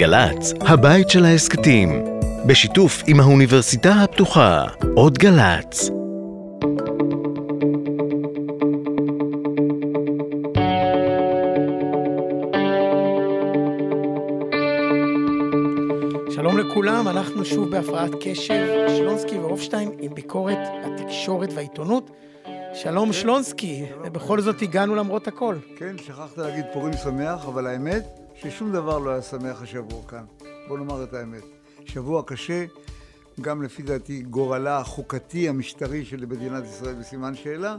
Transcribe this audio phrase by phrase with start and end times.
[0.00, 2.04] גל"צ, הבית של ההסכתים,
[2.46, 5.90] בשיתוף עם האוניברסיטה הפתוחה, עוד גל"צ.
[16.30, 22.10] שלום לכולם, אנחנו שוב בהפרעת קשב, שלונסקי והופשטיין עם ביקורת התקשורת והעיתונות.
[22.74, 25.56] שלום שלונסקי, ובכל זאת הגענו למרות הכל.
[25.76, 30.24] כן, שכחת להגיד פורים שמח, אבל האמת ששום דבר לא היה שמח השבוע כאן.
[30.68, 31.42] בוא נאמר את האמת.
[31.84, 32.64] שבוע קשה,
[33.40, 37.76] גם לפי דעתי גורלה החוקתי המשטרי של מדינת ישראל בסימן שאלה,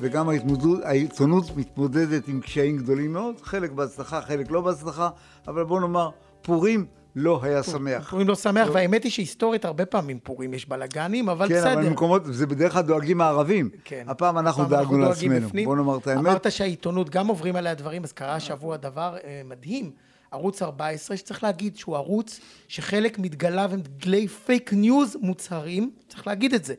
[0.00, 5.10] וגם ההתמודד, העיתונות מתמודדת עם קשיים גדולים מאוד, חלק בהצלחה, חלק לא בהצלחה,
[5.48, 6.10] אבל בוא נאמר,
[6.42, 6.86] פורים
[7.16, 8.10] לא היה שמח.
[8.10, 11.72] פורים לא שמח, והאמת היא שהיסטורית הרבה פעמים פורים יש בלאגנים, אבל כן, בסדר.
[11.72, 13.70] אבל במקומות, זה בדרך כלל דואגים הערבים.
[13.84, 14.04] כן.
[14.08, 15.48] הפעם אנחנו דאגנו לעצמנו.
[15.64, 16.20] בוא נאמר את האמת.
[16.20, 19.90] אמרת שהעיתונות גם עוברים עליה דברים, אז קרה השבוע דבר אה, מדהים.
[20.30, 26.54] ערוץ 14, שצריך להגיד שהוא ערוץ שחלק מדגליו הם דגלי fake news מוצהרים, צריך להגיד
[26.54, 26.74] את זה.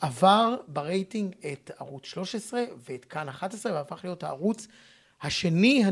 [0.00, 4.68] עבר ברייטינג את ערוץ 13 ואת כאן 11, והפך להיות הערוץ
[5.24, 5.84] השני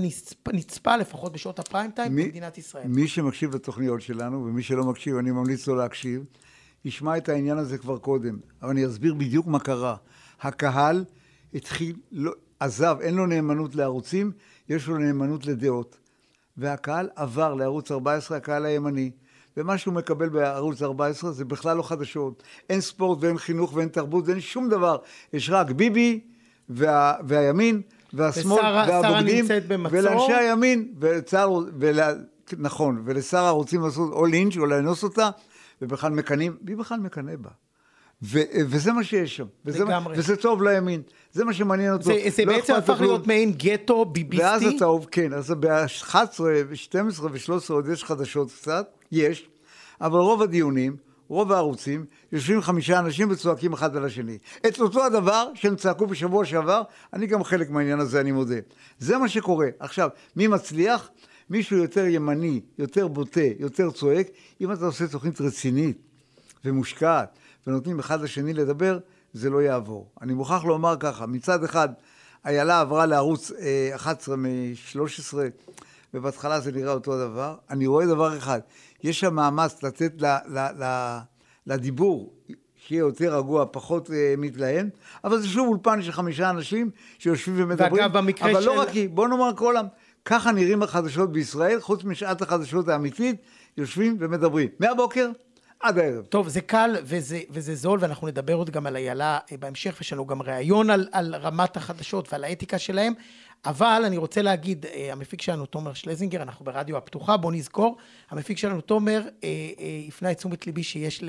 [0.46, 2.86] הנצפה, לפחות בשעות ה prime time, מי- במדינת ישראל.
[2.88, 6.24] מי שמקשיב לתוכניות שלנו, ומי שלא מקשיב, אני ממליץ לו להקשיב,
[6.84, 8.38] ישמע את העניין הזה כבר קודם.
[8.62, 9.96] אבל אני אסביר בדיוק מה קרה.
[10.40, 11.04] הקהל
[11.54, 14.32] התחיל, לא, עזב, אין לו נאמנות לערוצים,
[14.68, 15.98] יש לו נאמנות לדעות.
[16.56, 19.10] והקהל עבר לערוץ 14, הקהל הימני.
[19.56, 22.42] ומה שהוא מקבל בערוץ 14 זה בכלל לא חדשות.
[22.70, 24.96] אין ספורט ואין חינוך ואין תרבות ואין שום דבר.
[25.32, 26.20] יש רק ביבי
[26.68, 27.82] וה, והימין
[28.14, 29.44] והשמאל והבוגדים.
[29.90, 32.00] ולאנשי הימין, וצה"ל, ול...
[32.58, 35.30] נכון, ולשר הרוצים לעשות או לינץ' או לאנוס אותה,
[35.82, 37.50] ובכלל מקנאים, מי בכלל מקנא בה?
[38.22, 38.38] ו...
[38.68, 39.46] וזה מה שיש שם.
[39.66, 40.00] וזה, מה...
[40.10, 41.02] וזה טוב לימין.
[41.32, 42.04] זה מה שמעניין אותו.
[42.04, 43.00] זה, זה לא בעצם הפך.
[43.00, 44.44] להיות מעין גטו ביביסטי.
[44.44, 49.48] ואז אתה כן, אז ב-11, ו-12 ו-13 עוד יש חדשות קצת, יש,
[50.00, 50.96] אבל רוב הדיונים,
[51.32, 54.38] רוב הערוצים, יושבים חמישה אנשים וצועקים אחד על השני.
[54.66, 56.82] את אותו הדבר שהם צעקו בשבוע שעבר,
[57.12, 58.56] אני גם חלק מהעניין הזה, אני מודה.
[58.98, 59.68] זה מה שקורה.
[59.78, 61.10] עכשיו, מי מצליח?
[61.50, 64.28] מישהו יותר ימני, יותר בוטה, יותר צועק.
[64.60, 65.98] אם אתה עושה תוכנית רצינית
[66.64, 68.98] ומושקעת, ונותנים אחד לשני לדבר,
[69.32, 70.10] זה לא יעבור.
[70.22, 71.88] אני מוכרח לומר ככה, מצד אחד,
[72.46, 75.34] איילה עברה לערוץ אה, 11 מ-13,
[76.14, 77.56] ובהתחלה זה נראה אותו הדבר.
[77.70, 78.60] אני רואה דבר אחד,
[79.02, 81.18] יש שם מאמץ לתת ל, ל, ל,
[81.66, 82.34] לדיבור
[82.86, 84.88] שיהיה יותר רגוע, פחות אה, מתלהם,
[85.24, 87.92] אבל זה שוב אולפן של חמישה אנשים שיושבים ומדברים.
[87.92, 89.86] ואגב, במקרה אבל לא של- רק היא, בוא נאמר כל העם,
[90.24, 93.36] ככה נראים החדשות בישראל, חוץ משעת החדשות האמיתית,
[93.76, 94.68] יושבים ומדברים.
[94.80, 95.30] מהבוקר
[95.80, 96.24] עד הערב.
[96.24, 100.12] טוב, זה קל וזה, וזה זול, ואנחנו נדבר עוד גם על איילה אה, בהמשך, ויש
[100.12, 103.12] לנו גם ראיון על, על רמת החדשות ועל האתיקה שלהם,
[103.64, 107.96] אבל אני רוצה להגיד, אה, המפיק שלנו, תומר שלזינגר, אנחנו ברדיו הפתוחה, בואו נזכור,
[108.30, 109.48] המפיק שלנו, תומר, אה,
[109.80, 111.24] אה, הפנה את תשומת ליבי שיש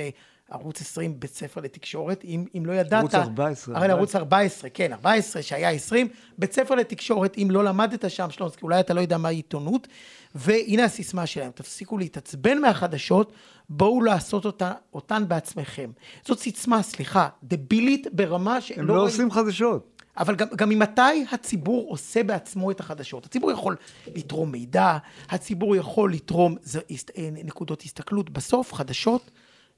[0.50, 3.00] לערוץ 20 בית ספר לתקשורת, אם, אם לא ידעת...
[3.00, 6.08] ערוץ 14, הרי לערוץ 14, כן, 14 שהיה 20,
[6.38, 9.88] בית ספר לתקשורת, אם לא למדת שם, שלונסקי, אולי אתה לא יודע מהי עיתונות,
[10.36, 13.34] והנה הסיסמה שלהם, תפסיקו להתעצבן מהחדשות,
[13.70, 15.92] בואו לעשות אותה, אותן בעצמכם.
[16.26, 18.82] זאת סיסמה, סליחה, דבילית ברמה שלא...
[18.82, 19.93] הם לא ראיתי- עושים חדשות.
[20.18, 21.02] אבל גם, גם ממתי
[21.32, 23.26] הציבור עושה בעצמו את החדשות?
[23.26, 23.76] הציבור יכול
[24.16, 24.98] לתרום מידע,
[25.30, 28.30] הציבור יכול לתרום זה, הסת- אה, נקודות הסתכלות.
[28.30, 29.32] בסוף חדשות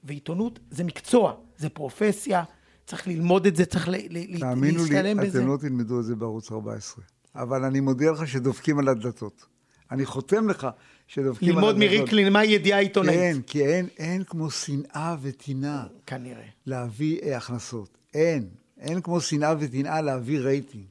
[0.03, 2.43] ועיתונות זה מקצוע, זה פרופסיה,
[2.85, 5.39] צריך ללמוד את זה, צריך ל- ל- תאמינו לי, להשתלם בזה.
[5.39, 7.03] אתם לא תלמדו את זה בערוץ 14.
[7.35, 9.45] אבל אני מודיע לך שדופקים על הדלתות.
[9.91, 10.67] אני חותם לך
[11.07, 11.97] שדופקים על ללמוד הדלתות.
[11.99, 13.15] מ ריקלין מהי ידיעה עיתונאית.
[13.35, 16.45] כן, כי אין, אין כמו שנאה וטינה כנראה.
[16.65, 17.97] להביא אה, הכנסות.
[18.13, 18.47] אין.
[18.79, 20.83] אין כמו שנאה וטינה להביא רייטינג.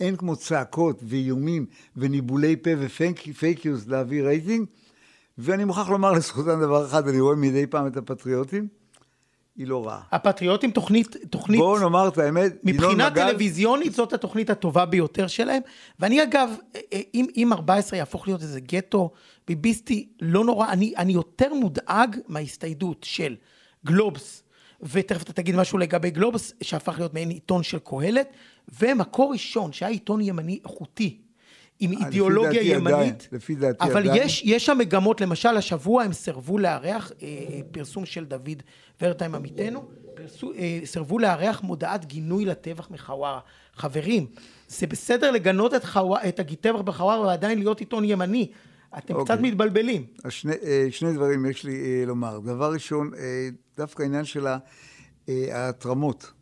[0.00, 1.66] אין כמו צעקות ואיומים
[1.96, 4.66] וניבולי פה ו fake news להביא רייטינג.
[5.38, 8.68] ואני מוכרח לומר לזכותם דבר אחד, אני רואה מדי פעם את הפטריוטים,
[9.56, 10.00] היא לא רעה.
[10.12, 15.62] הפטריוטים תוכנית, תוכנית, בואו נאמר את האמת, מבחינה מגל- טלוויזיונית זאת התוכנית הטובה ביותר שלהם.
[16.00, 19.10] ואני אגב, אה, אה, אם, אם 14 יהפוך להיות איזה גטו
[19.48, 23.36] ביביסטי, לא נורא, אני, אני יותר מודאג מההסתיידות של
[23.86, 24.42] גלובס,
[24.82, 28.28] ותכף אתה תגיד משהו לגבי גלובס, שהפך להיות מעין עיתון של קהלת,
[28.80, 31.20] ומקור ראשון, שהיה עיתון ימני איכותי.
[31.80, 34.22] עם לפי אידיאולוגיה דעתי ימנית, לפי דעתי אבל עדיין.
[34.26, 38.62] יש, יש שם מגמות, למשל השבוע הם סירבו לארח אה, אה, פרסום של דוד
[39.02, 39.84] ורטהיים עמיתנו,
[40.14, 43.40] פרסו, אה, סירבו לארח מודעת גינוי לטבח מחווארה.
[43.74, 44.26] חברים,
[44.68, 48.50] זה בסדר לגנות את, חווא, את הטבח בחווארה ועדיין להיות עיתון ימני.
[48.98, 49.36] אתם אוקיי.
[49.36, 50.04] קצת מתבלבלים.
[50.28, 52.38] שני, אה, שני דברים יש לי אה, לומר.
[52.38, 54.46] דבר ראשון, אה, דווקא העניין של
[55.28, 56.32] ההתרמות.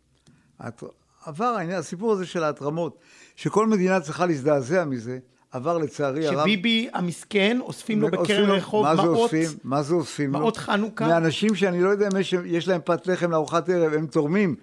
[0.59, 0.87] ההתר-
[1.27, 2.99] עבר העניין, הסיפור הזה של ההתרמות,
[3.37, 5.19] שכל מדינה צריכה להזדעזע מזה,
[5.51, 6.41] עבר לצערי הרב...
[6.41, 9.49] שביבי המסכן, אוספים לו בקרן לו- רחוב מה זה מעות, אוספים?
[9.65, 10.39] מה זה אוספים לו?
[10.39, 11.07] מעות חנוכה.
[11.09, 14.55] מאנשים שאני לא יודע אם יש, יש להם פת לחם לארוחת ערב, הם תורמים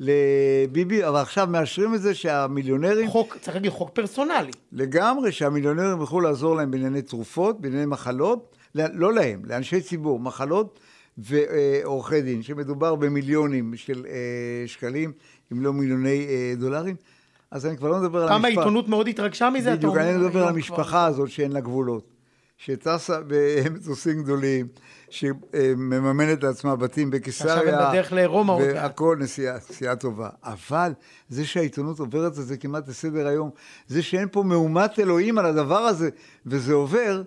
[0.00, 4.50] לביבי, אבל עכשיו מאשרים את זה שהמיליונרים, חוק, צריך להגיד חוק פרסונלי.
[4.72, 10.80] לגמרי, שהמיליונרים יוכלו לעזור להם בענייני תרופות, בענייני מחלות, לא להם, לאנשי ציבור, מחלות
[11.18, 15.12] ועורכי דין, שמדובר במיליונים של אה, שקלים,
[15.52, 16.96] אם לא מיליוני אה, דולרים.
[17.50, 18.58] אז אני כבר לא מדבר על פעם המשפט.
[18.58, 22.13] העיתונות מאוד התרגשה מזה, אתה בדיוק, אומר, אני מדבר על המשפחה הזאת שאין לה גבולות,
[22.56, 24.66] שטסה במטוסים גדולים,
[25.10, 27.54] שמממנת לעצמה בתים בקיסריה.
[27.54, 28.74] שעכשיו הם בדרך לרומא עוד מעט.
[28.74, 30.28] והכל נסיעה, נסיעה טובה.
[30.42, 30.92] אבל
[31.28, 33.50] זה שהעיתונות עוברת את זה כמעט לסדר היום,
[33.86, 36.10] זה שאין פה מהומת אלוהים על הדבר הזה,
[36.46, 37.22] וזה עובר,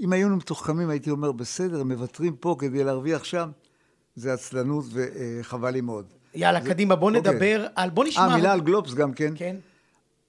[0.00, 3.50] אם היינו מתוחכמים הייתי אומר, בסדר, מוותרים פה כדי להרוויח שם,
[4.14, 6.06] זה עצלנות וחבל לי מאוד.
[6.34, 7.32] יאללה, קדימה, בוא אוקיי.
[7.32, 7.90] נדבר על...
[7.90, 8.22] בוא נשמע...
[8.22, 9.32] אה, מילה על גלובס גם כן.
[9.36, 9.56] כן.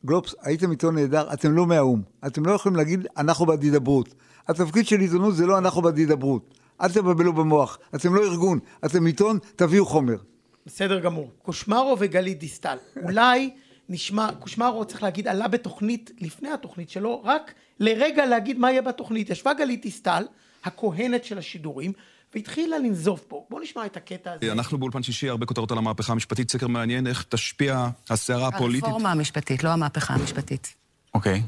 [0.07, 2.01] גלובס, הייתם עיתון נהדר, אתם לא מהאו"ם.
[2.27, 4.13] אתם לא יכולים להגיד, אנחנו בעד הידברות.
[4.47, 6.53] התפקיד של עיתונות זה לא אנחנו בעד הידברות.
[6.81, 7.79] אל תבלבלו במוח.
[7.95, 10.17] אתם לא ארגון, אתם עיתון, תביאו חומר.
[10.65, 11.31] בסדר גמור.
[11.41, 12.77] קושמרו וגלית דיסטל.
[13.03, 13.49] אולי
[13.89, 19.29] נשמע, קושמרו, צריך להגיד, עלה בתוכנית, לפני התוכנית שלו, רק לרגע להגיד מה יהיה בתוכנית.
[19.29, 20.23] ישבה גלית דיסטל,
[20.63, 21.91] הכהנת של השידורים,
[22.37, 23.45] והתחילה לנזוף פה.
[23.49, 24.51] בואו נשמע את הקטע הזה.
[24.51, 28.83] אנחנו באולפן שישי, הרבה כותרות על המהפכה המשפטית, סקר מעניין איך תשפיע הסערה הפוליטית.
[28.83, 30.75] הרפורמה המשפטית, לא המהפכה המשפטית.
[31.13, 31.43] אוקיי,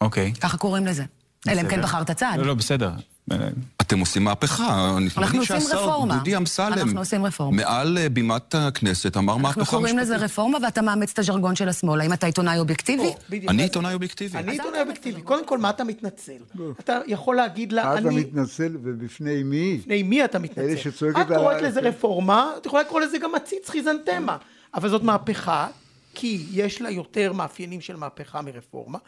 [0.00, 0.32] אוקיי.
[0.40, 1.04] ככה קוראים לזה.
[1.48, 2.34] אלא אם כן בחרת צד.
[2.36, 2.90] לא, לא, בסדר.
[3.90, 4.96] אתם עושים מהפכה.
[5.16, 6.16] אנחנו עושים רפורמה.
[6.16, 7.56] דודי אמסלם, אנחנו עושים רפורמה.
[7.56, 9.78] מעל אה, בימת הכנסת, אמר מהפכה אנחנו משפטית.
[9.78, 12.00] קוראים לזה רפורמה ואתה מאמץ את הז'רגון של השמאל.
[12.00, 13.12] האם אתה עיתונאי אובייקטיבי?
[13.48, 14.38] אני עיתונאי אובייקטיבי.
[14.38, 15.22] אני עיתונאי אובייקטיבי.
[15.22, 16.32] קודם כל, מה אתה מתנצל?
[16.80, 18.16] אתה יכול להגיד לה, אתה אני...
[18.16, 19.78] מתנצל, ובפני מי?
[19.82, 20.60] בפני מי אתה מתנצל?
[20.60, 24.36] אלה שצועקת את קוראת לזה רפורמה, את יכולה לקרוא לזה גם עציץ חיזנטמה.
[24.74, 25.66] אבל זאת מהפכה,
[26.14, 28.98] כי יש לה יותר מאפיינים של מהפכה מרפורמה,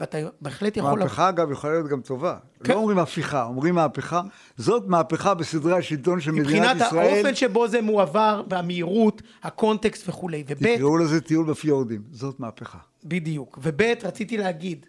[0.00, 0.98] ואתה בהחלט יכול...
[0.98, 2.36] מהפכה, אגב, יכולה להיות גם טובה.
[2.64, 2.72] כן.
[2.72, 4.22] לא אומרים הפיכה, אומרים מהפכה.
[4.56, 7.14] זאת מהפכה בסדרי השלטון של מדינת מבחינת ישראל.
[7.14, 10.44] האופן שבו זה מועבר, והמהירות, הקונטקסט וכולי.
[10.48, 12.02] וב', תקראו לזה טיול בפיורדים.
[12.12, 12.78] זאת מהפכה.
[13.04, 13.58] בדיוק.
[13.62, 14.86] וב', רציתי להגיד,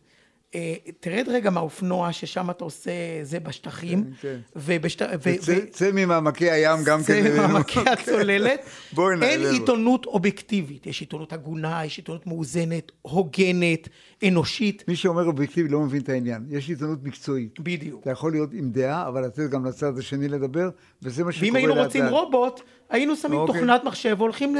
[1.00, 2.92] תרד רגע מהאופנוע, ששם אתה עושה
[3.24, 4.04] זה בשטחים.
[4.22, 4.40] כן.
[4.56, 5.01] ובשט...
[5.25, 7.04] ו- צא- צא ממעמקי הים גם כן.
[7.04, 7.36] זה אלינו.
[7.48, 8.60] מעמקי הצוללת.
[9.22, 9.46] אין.
[9.46, 10.88] עיתונות אובייקטיבית.
[10.88, 13.90] יש עיתונות הגונה, יש עיתונות מאוזנת, הוגנת,
[14.28, 14.84] אנושית.
[14.88, 16.46] מי שאומר אובייקטיבי לא מבין את העניין.
[16.50, 17.60] יש עיתונות מקצועית.
[17.60, 18.02] בדיוק.
[18.02, 20.69] אתה יכול להיות עם דעה, אבל לתת גם לצד השני לדבר,
[21.04, 22.12] וזה מה שקורה ואם היינו לאט רוצים לאט.
[22.12, 23.56] רובוט, היינו שמים אוקיי.
[23.56, 24.60] תוכנת מחשב והולכים ל...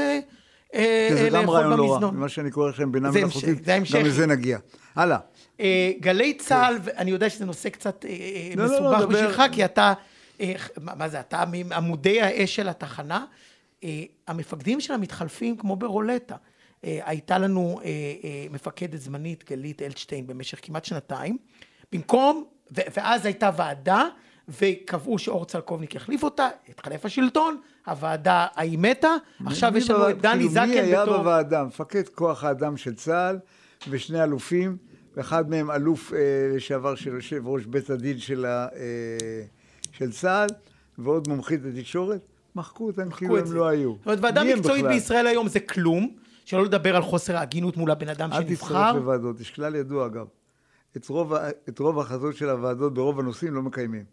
[0.74, 2.10] אה, שזה אה, גם רעיון לא רע.
[2.10, 3.78] מה שאני קורא לכם בינה זה מלאכותית, זה.
[3.92, 4.58] גם לזה נגיע.
[4.96, 5.18] הלאה.
[5.60, 9.06] אה, גלי צה"ל, ואני יודע שזה נושא קצת אה, לא, לא, לא, מסובך דבר.
[9.06, 9.92] בשבילך, כי אתה,
[10.76, 13.24] מה זה, אתה מעמודי האש של התחנה.
[14.28, 16.36] המפקדים שלה מתחלפים כמו ברולטה.
[16.82, 17.80] הייתה לנו
[18.50, 21.38] מפקדת זמנית, גלית אלטשטיין, במשך כמעט שנתיים.
[21.92, 24.04] במקום, ואז הייתה ועדה,
[24.48, 29.16] וקבעו שאור צלקובניק יחליף אותה, התחלף השלטון, הוועדה ההיא מתה,
[29.46, 31.16] עכשיו יש לנו את דני כאילו, זקן מי היה בתור...
[31.16, 31.64] בוועדה?
[31.64, 33.38] מפקד כוח האדם של צה"ל
[33.90, 34.76] ושני אלופים,
[35.16, 36.18] ואחד מהם אלוף אה,
[36.56, 39.42] לשעבר של יושב ראש בית הדין של, ה, אה,
[39.92, 40.48] של צה"ל,
[40.98, 42.20] ועוד מומחית לתקשורת.
[42.54, 43.54] מחקו אותם מחקו כאילו את הם זה.
[43.54, 43.94] לא היו.
[43.98, 44.86] זאת אומרת, ועדה מקצועית?
[44.86, 46.10] בישראל היום זה כלום,
[46.44, 48.66] שלא לדבר על חוסר ההגינות מול הבן אדם אל שנבחר.
[48.66, 50.26] תצטרף לוועדות, יש כלל ידוע אגב.
[50.96, 51.34] את רוב,
[51.68, 54.04] את רוב ההחלטות של הוועדות ברוב הנושאים לא מקיימים.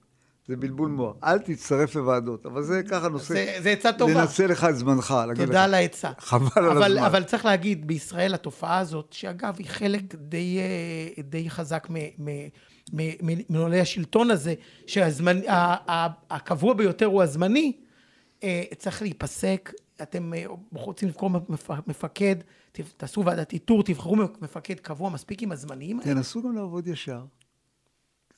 [0.47, 1.15] זה בלבול מוח.
[1.23, 3.33] אל תצטרף לוועדות, אבל זה ככה נושא...
[3.33, 4.13] זה- זה עצה טובה.
[4.13, 5.45] לנצל לך את זמנך, להגיד.
[5.45, 6.11] תודה על העצה.
[6.19, 7.03] חבל על הזמן.
[7.03, 12.47] אבל צריך להגיד, בישראל התופעה הזאת, שאגב, היא חלק די, אה, די חזק מ- מ-
[12.93, 14.53] מ- מ- מנוהלי השלטון הזה,
[14.87, 17.71] שהקבוע ביותר הוא הזמני,
[18.43, 19.73] אה, צריך להיפסק.
[20.01, 22.35] אתם אה, רוצים לבחור מפ- מפקד,
[22.97, 26.13] תעשו ועדת איתור, תבחרו מפקד קבוע, מספיק עם הזמניים האלה.
[26.13, 27.21] תנסו גם לעבוד ישר.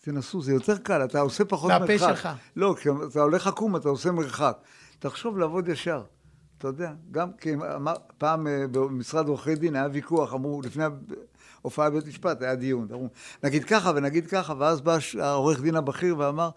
[0.02, 2.08] תנסו, זה יותר קל, אתה עושה פחות מהפה מרחק.
[2.10, 2.30] שלך.
[2.56, 4.58] לא, כשאתה הולך עקום, אתה עושה מרחק.
[5.00, 6.04] תחשוב לעבוד ישר.
[6.58, 7.54] אתה יודע, גם כי
[8.18, 10.84] פעם אה, במשרד עורכי דין היה ויכוח, אמרו, לפני
[11.62, 12.88] הופעה בבית משפט היה דיון.
[12.92, 13.08] אמרו,
[13.44, 16.50] נגיד ככה ונגיד ככה, ואז בא העורך דין הבכיר ואמר,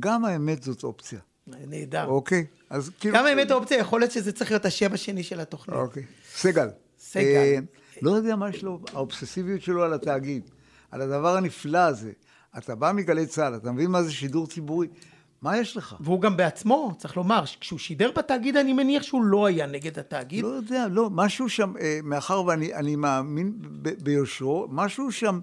[0.00, 1.18] גם האמת זאת אופציה.
[1.46, 2.06] נהדר.
[2.06, 2.46] אוקיי?
[2.70, 3.14] אז כאילו...
[3.14, 5.76] גם האמת האופציה, יכול להיות שזה צריך להיות השם השני של התוכנית.
[5.76, 6.02] אוקיי.
[6.34, 6.68] סגל.
[6.98, 7.22] סגל.
[7.22, 7.58] אה,
[8.02, 10.50] לא יודע מה יש לו, האובססיביות שלו על התאגיד,
[10.90, 12.12] על הדבר הנפלא הזה.
[12.58, 14.86] אתה בא מגלי צה"ל, אתה מבין מה זה שידור ציבורי?
[15.42, 15.94] מה יש לך?
[16.00, 20.42] והוא גם בעצמו, צריך לומר, כשהוא שידר בתאגיד, אני מניח שהוא לא היה נגד התאגיד.
[20.44, 25.40] לא יודע, לא, משהו שם, אה, מאחר ואני אני מאמין ב- ביושרו, משהו שם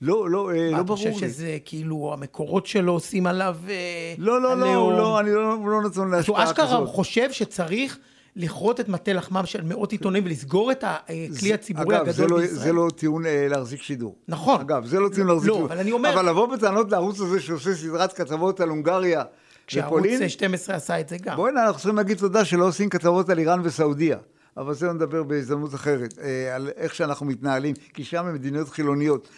[0.00, 1.14] לא, לא, אה, מה, לא אתה ברור חושב לי.
[1.18, 4.84] שזה כאילו המקורות שלו עושים עליו אה, לא, לא, לא, עליהום?
[4.84, 6.88] הוא לא, אני לא, הוא לא נתון להשפעה אשכרה כזאת.
[6.88, 7.98] חושב שצריך
[8.36, 12.58] לכרות את מטה לחמם של מאות עיתונים ולסגור את הכלי הציבורי אגב, הגדול לא, בישראל.
[12.58, 14.16] זה לא טיעון אה, להחזיק שידור.
[14.28, 14.60] נכון.
[14.60, 15.66] אגב, זה לא טיעון להחזיק לא, שידור.
[15.68, 19.22] אבל אני אומר- אבל לבוא בטענות לערוץ הזה שעושה סדרת כתבות על הונגריה
[19.66, 21.36] כשערוץ ופולין, 12 עשה את זה גם.
[21.36, 24.18] בוא'נה, אנחנו צריכים להגיד תודה שלא עושים כתבות על איראן וסעודיה.
[24.56, 29.28] אבל זה נדבר בהזדמנות אחרת, אה, על איך שאנחנו מתנהלים, כי שם הם מדיניות חילוניות.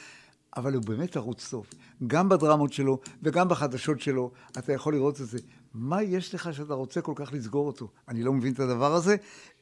[0.57, 1.67] אבל הוא באמת ערוץ טוב.
[2.07, 5.39] גם בדרמות שלו וגם בחדשות שלו, אתה יכול לראות את זה.
[5.75, 7.89] מה יש לך שאתה רוצה כל כך לסגור אותו?
[8.09, 9.17] אני לא מבין את הדבר הזה.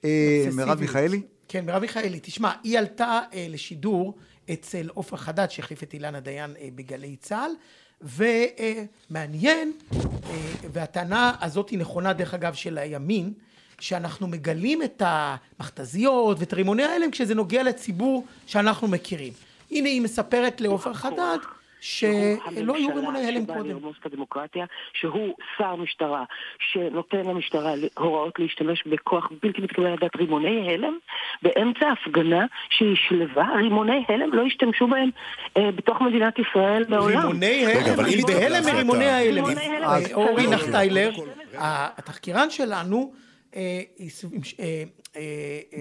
[0.05, 0.81] אה, מרב.
[0.81, 1.23] מיכאלי?
[1.49, 2.21] כן, מרב מיכאלי.
[2.23, 4.15] תשמע, היא עלתה אה, לשידור
[4.53, 7.51] אצל עופר חדד, שהחליף את אילנה דיין אה, בגלי צה"ל,
[8.03, 9.99] ומעניין, אה,
[10.73, 13.33] והטענה הזאת היא נכונה, דרך אגב, של הימין,
[13.81, 19.33] שאנחנו מגלים את המכתזיות ואת רימוני ההלם כשזה נוגע לציבור שאנחנו מכירים.
[19.71, 21.39] הנה היא מספרת לעופר חדד
[21.81, 23.71] שלא היו רימוני הלם שבא קודם.
[23.71, 26.25] לרמוס את הדמוקרטיה, שהוא שר משטרה,
[26.59, 30.99] שנותן למשטרה הוראות להשתמש בכוח בלתי מתקבל על רימוני הלם,
[31.43, 35.11] באמצע הפגנה שהיא שלווה, רימוני הלם לא השתמשו בהם
[35.57, 37.19] אה, בתוך מדינת ישראל מעולם.
[37.19, 39.45] רימוני רגע, הלם, אבל אני בהלם מרימוני ההלם.
[39.45, 39.85] רימוני הלם.
[39.85, 41.11] אה, אורי נחטיילר,
[41.99, 43.13] התחקירן שלנו,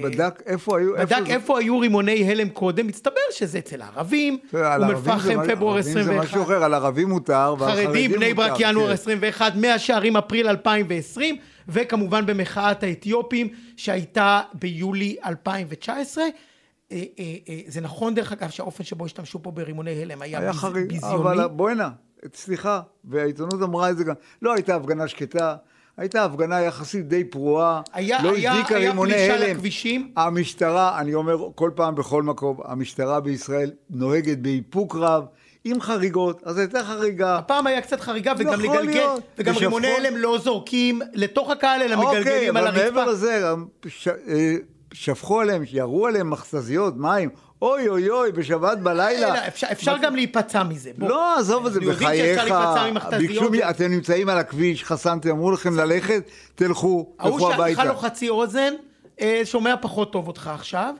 [0.03, 0.93] בדק איפה היו...
[0.93, 6.01] בדק איפה היו רימוני הלם קודם, מסתבר שזה אצל הערבים, אום אל-פחם, פברואר ערבים זה
[6.01, 8.93] 21, משהו אחר, על ערבים מותר, ועל חרדים, חרדים בני ברק, ינואר כן.
[8.93, 13.47] 21, מאה שערים, אפריל 2020, וכמובן במחאת האתיופים
[13.77, 16.23] שהייתה ביולי 2019.
[16.23, 20.51] אה, אה, אה, זה נכון דרך אגב שהאופן שבו השתמשו פה ברימוני הלם היה, היה
[20.73, 21.15] ביזיוני.
[21.15, 21.89] אבל בוא'נה,
[22.35, 25.55] סליחה, והעיתונות אמרה את זה גם, לא הייתה הפגנה שקטה,
[25.99, 29.55] הייתה הפגנה יחסית די פרועה, היה- לא היה- הדליקה היה רימוני פלישה הלם.
[29.55, 30.11] לכבישים.
[30.17, 35.23] המשטרה, אני אומר כל פעם בכל מקום, המשטרה בישראל נוהגת באיפוק רב,
[35.63, 37.37] עם חריגות, אז הייתה חריגה.
[37.37, 39.21] הפעם היה קצת חריגה וגם לגלגל, להיות.
[39.37, 43.11] וגם ושפכו- רימוני הלם לא זורקים לתוך הקהל אלא אוקיי, מגלגלים על אבל מעבר הרצפה.
[43.11, 43.43] לזה,
[43.87, 44.55] ש- אה,
[44.93, 47.29] שפכו עליהם, ירו עליהם מכתזיות, מים,
[47.61, 49.27] אוי אוי אוי, בשבת בלילה.
[49.27, 50.91] אלא, אפשר- אפשר גם להיפצע מזה.
[50.97, 51.07] בוא.
[51.09, 52.41] לא, עזוב את זה, בחייך.
[53.17, 56.23] ביקשו, אתם נמצאים על הכביש, חסמתם, אמרו לכם ללכת,
[56.55, 57.83] תלכו, ההוא תלכו הביתה.
[57.85, 58.73] לו חצי אוזן,
[59.21, 60.93] אה, שומע פחות טוב אותך עכשיו,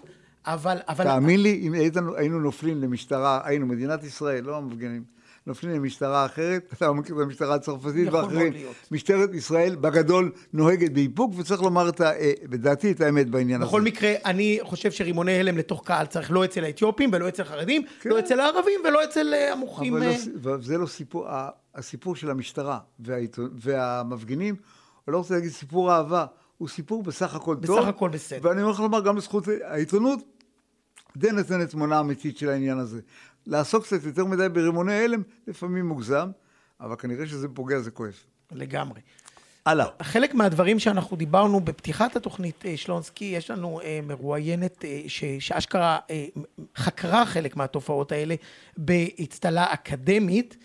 [0.46, 0.78] אבל...
[0.90, 1.74] אבל- תאמין לי, אם
[2.18, 5.04] היינו נופלים למשטרה, היינו, מדינת ישראל, לא המפגינים,
[5.50, 8.76] נופלים למשטרה אחרת, אתה מכיר את המשטרה הצרפתית יכול ואחרים, להיות.
[8.92, 12.12] משטרת ישראל בגדול נוהגת באיפוק, וצריך לומר את ה...
[12.20, 13.70] אה, בדעתי את האמת בעניין הזה.
[13.70, 17.82] בכל מקרה, אני חושב שרימוני הלם לתוך קהל צריך לא אצל האתיופים ולא אצל החרדים,
[18.06, 19.94] לא אצל הערבים ולא אצל אה, המוחים.
[19.94, 20.02] כן.
[20.02, 21.26] אבל אה, לא, זה לא סיפור,
[21.76, 24.56] הסיפור של המשטרה והעיתון- והמפגינים,
[25.08, 26.26] אני לא רוצה להגיד סיפור אהבה,
[26.58, 27.88] הוא סיפור בסך הכל בסך טוב.
[27.88, 28.50] הכל בסדר.
[28.50, 30.20] ואני הולך לומר גם לזכות העיתונות,
[31.18, 33.02] די נותנת תמונה אמיתית של העניין הזה.
[33.48, 36.32] לעסוק קצת יותר מדי ברימוני הלם, לפעמים מוגזם,
[36.82, 38.14] אבל כנראה שזה פוגע, זה כואב.
[38.52, 39.02] לגמרי.
[39.66, 39.86] הלאה.
[40.02, 45.98] חלק מהדברים שאנחנו דיברנו בפתיחת התוכנית אה, שלונסקי, יש לנו אה, מרואיינת אה, ש- שאשכרה
[46.10, 46.26] אה,
[46.78, 48.36] חקרה חלק מהתופעות האלה
[48.78, 50.58] באצטלה אקדמית.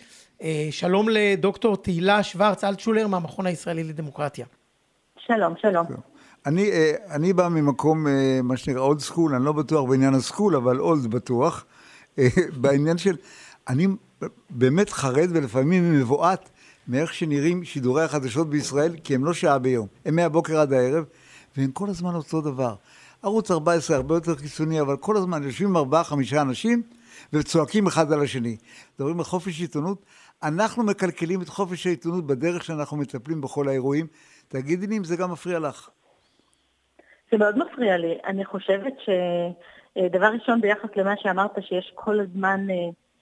[0.42, 4.46] אה, שלום לדוקטור תהילה שוורץ אלטשולר מהמכון הישראלי לדמוקרטיה.
[5.18, 5.86] שלום, שלום.
[6.46, 10.56] אני, אה, אני בא ממקום, אה, מה שנקרא אולד סקול, אני לא בטוח בעניין הסקול,
[10.56, 11.64] אבל אולד בטוח.
[12.18, 12.28] אה,
[12.60, 13.16] בעניין של,
[13.68, 13.86] אני
[14.50, 16.50] באמת חרד ולפעמים מבועת
[16.88, 21.04] מאיך שנראים שידורי החדשות בישראל, כי הם לא שעה ביום, הם מהבוקר עד הערב,
[21.56, 22.74] והם כל הזמן אותו דבר.
[23.22, 26.82] ערוץ 14 הרבה יותר קיצוני, אבל כל הזמן יושבים ארבעה, חמישה אנשים
[27.32, 28.56] וצועקים אחד על השני.
[28.98, 30.04] מדברים על חופש עיתונות,
[30.42, 34.06] אנחנו מקלקלים את חופש העיתונות בדרך שאנחנו מטפלים בכל האירועים.
[34.48, 35.88] תגידי לי אם זה גם מפריע לך.
[37.34, 38.18] זה מאוד מפריע לי.
[38.26, 42.76] אני חושבת שדבר ראשון, ביחס למה שאמרת, שיש כל הזמן אה,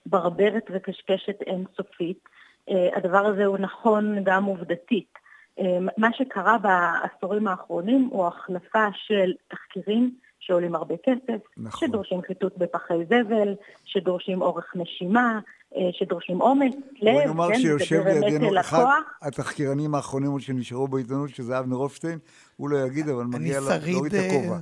[0.07, 2.29] ברברת וקשקשת אינסופית,
[2.69, 5.19] אה, הדבר הזה הוא נכון גם עובדתית.
[5.59, 11.89] אה, מה שקרה בעשורים האחרונים הוא החלפה של תחקירים שעולים הרבה כסף, נכון.
[11.89, 15.41] שדורשים חיטוט בפחי זבל, שדורשים אורך נשימה,
[15.77, 18.85] אה, שדורשים אומץ, לב, בואי נאמר כן, שיושב לידינו אל אחד.
[19.23, 22.19] התחקירנים האחרונים עוד שנשארו בעיתונות, שזה אבנר הופשטיין,
[22.57, 24.59] הוא לא יגיד, אבל מגיע להוריד את אה, הכובע.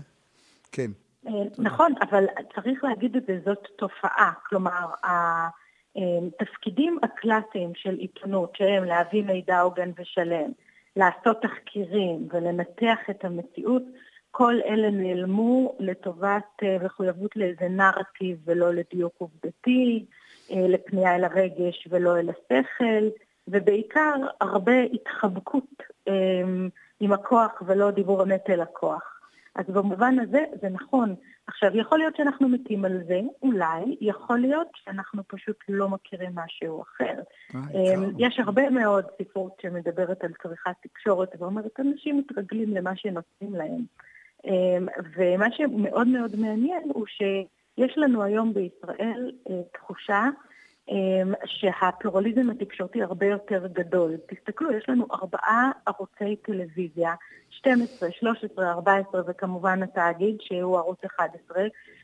[0.73, 0.91] כן.
[1.27, 4.33] אה, נכון, אבל צריך להגיד את זה, זאת תופעה.
[4.49, 4.87] כלומר,
[5.95, 10.51] התפקידים הקלאסיים של עיתונות, שהם להביא מידע הוגן ושלם,
[10.97, 13.83] לעשות תחקירים ולנתח את המציאות,
[14.31, 20.07] כל אלה נעלמו לטובת אה, מחויבות לאיזה נרטיב ולא לדיוק עובדתי,
[20.51, 23.09] אה, לפנייה אל הרגש ולא אל השכל,
[23.49, 26.13] ובעיקר הרבה התחבקות אה,
[27.01, 29.21] עם הכוח ולא דיבור אמת אל הכוח.
[29.55, 31.15] אז במובן הזה זה נכון.
[31.47, 36.83] עכשיו, יכול להיות שאנחנו מתים על זה, אולי, יכול להיות שאנחנו פשוט לא מכירים משהו
[36.83, 37.15] אחר.
[38.19, 43.81] יש הרבה מאוד ספרות שמדברת על צריכת תקשורת ואומרת, אנשים מתרגלים למה שנותנים להם.
[44.45, 50.29] אמ, ומה שמאוד מאוד מעניין הוא שיש לנו היום בישראל אה, תחושה
[50.89, 54.17] אמ, שהפלורליזם התקשורתי הרבה יותר גדול.
[54.29, 57.15] תסתכלו, יש לנו ארבעה ערוצי טלוויזיה,
[57.51, 61.63] 12, 13, 14 וכמובן התאגיד שהוא ערוץ 11,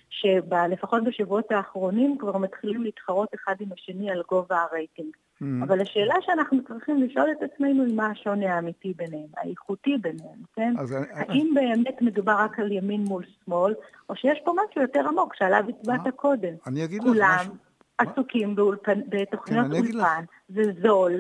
[0.08, 5.16] שלפחות בשבועות האחרונים כבר מתחילים להתחרות אחד עם השני על גובה הרייטינג.
[5.42, 5.44] Mm.
[5.64, 10.74] אבל השאלה שאנחנו צריכים לשאול את עצמנו היא מה השוני האמיתי ביניהם, האיכותי ביניהם, כן?
[10.78, 13.74] אז אני- האם באמת מדובר רק על ימין מול שמאל,
[14.10, 16.14] או שיש פה משהו יותר עמוק שעליו הצבעת?
[16.16, 16.54] קודם?
[16.66, 17.54] אני אגיד לך כולם משהו.
[17.98, 19.72] עסוקים באולפן, בתוכניות כן.
[19.72, 21.12] אולפן, זה זול,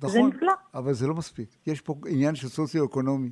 [0.00, 0.52] זה נכון, נפלא.
[0.74, 1.48] אבל זה לא מספיק.
[1.66, 3.30] יש פה עניין של סוציו-אקונומי.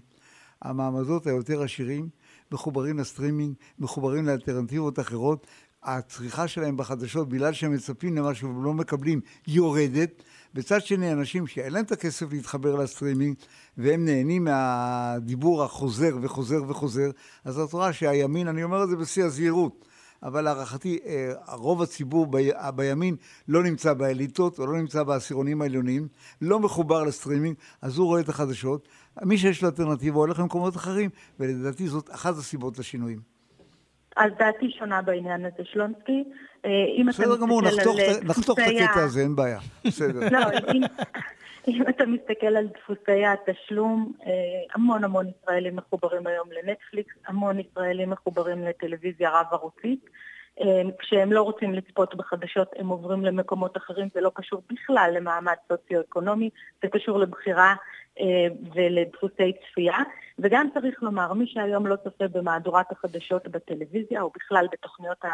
[0.62, 2.08] המעמדות היותר עשירים
[2.52, 5.46] מחוברים לסטרימינג, מחוברים לאלטרנטיבות אחרות.
[5.96, 10.22] הצריכה שלהם בחדשות, בגלל שהם מצפים למשהו ולא מקבלים, יורדת.
[10.54, 13.36] בצד שני, אנשים שאין להם את הכסף להתחבר לסטרימינג,
[13.78, 17.10] והם נהנים מהדיבור החוזר וחוזר וחוזר,
[17.44, 19.84] אז את רואה שהימין, אני אומר את זה בשיא הזהירות,
[20.22, 23.16] אבל להערכתי, אה, רוב הציבור בי, בימין
[23.48, 26.08] לא נמצא באליטות, או לא נמצא בעשירונים העליונים,
[26.42, 28.88] לא מחובר לסטרימינג, אז הוא רואה את החדשות.
[29.22, 33.37] מי שיש לו אלטרנטיבה הולך למקומות אחרים, ולדעתי זאת אחת הסיבות לשינויים.
[34.18, 36.24] אז דעתי שונה בעניין הזה, שלונסקי.
[36.64, 36.70] אה,
[37.08, 37.80] בסדר גמור, מסתכל
[38.24, 39.58] נחתוך, את- הקטע הזה, אין בעיה.
[39.86, 40.20] בסדר.
[40.32, 40.38] לא,
[41.68, 44.30] אם, אתה מסתכל על דפוסי התשלום, אה,
[44.74, 50.04] המון המון ישראלים מחוברים היום לנטפליקס, המון ישראלים מחוברים לטלוויזיה רב-ערוצית.
[50.60, 55.54] אה, כשהם לא רוצים לצפות בחדשות, הם עוברים למקומות אחרים, זה לא קשור בכלל למעמד
[55.68, 56.50] סוציו-אקונומי,
[56.82, 57.74] זה קשור לבחירה אה,
[58.74, 59.96] ולדפוסי צפייה.
[60.38, 65.24] וגם צריך לומר, מי שהיום לא צופה במהדורת החדשות בטלוויזיה, או בכלל בתוכניות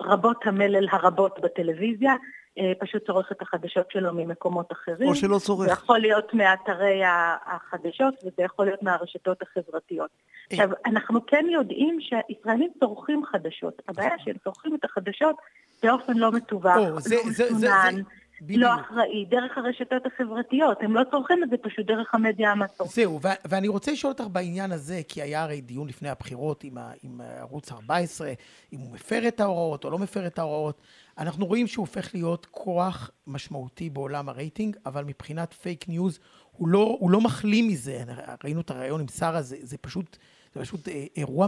[0.00, 2.14] רבות המלל הרבות בטלוויזיה,
[2.58, 5.08] אה, פשוט צורך את החדשות שלו ממקומות אחרים.
[5.08, 5.66] או שלא צורך.
[5.66, 7.02] זה יכול להיות מאתרי
[7.46, 10.10] החדשות וזה יכול להיות מהרשתות החברתיות.
[10.50, 13.82] עכשיו, אנחנו כן יודעים שהישראלים צורכים חדשות.
[13.88, 15.36] הבעיה שהם צורכים את החדשות
[15.82, 18.02] באופן לא מתווך, לא מסונן, זה-
[18.42, 18.62] בדיוק.
[18.62, 20.78] לא אחראי, דרך הרשתות החברתיות.
[20.80, 22.94] הם לא צורכים את זה פשוט דרך המדיה המסורתית.
[22.96, 26.78] זהו, ו- ואני רוצה לשאול אותך בעניין הזה, כי היה הרי דיון לפני הבחירות עם,
[26.78, 28.32] ה- עם ערוץ 14,
[28.72, 30.80] אם הוא מפר את ההוראות או לא מפר את ההוראות.
[31.18, 36.18] אנחנו רואים שהוא הופך להיות כוח משמעותי בעולם הרייטינג, אבל מבחינת fake news,
[36.52, 38.02] הוא לא, הוא לא מחלים מזה.
[38.44, 40.16] ראינו את הריאיון עם שרה, זה, זה פשוט,
[40.54, 41.46] זה פשוט אה, אירוע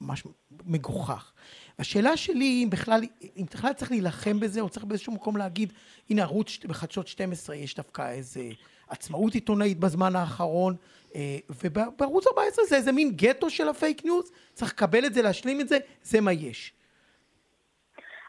[0.00, 0.22] ממש
[0.66, 1.32] מגוחך.
[1.78, 3.00] השאלה שלי, אם בכלל,
[3.36, 5.72] אם בכלל צריך להילחם בזה, או צריך באיזשהו מקום להגיד,
[6.10, 8.42] הנה ערוץ בחדשות 12 יש דווקא איזה
[8.88, 10.76] עצמאות עיתונאית בזמן האחרון,
[11.14, 15.22] אה, ובערוץ 14 זה איזה מין גטו של ה fake news, צריך לקבל את זה,
[15.22, 16.72] להשלים את זה, זה מה יש.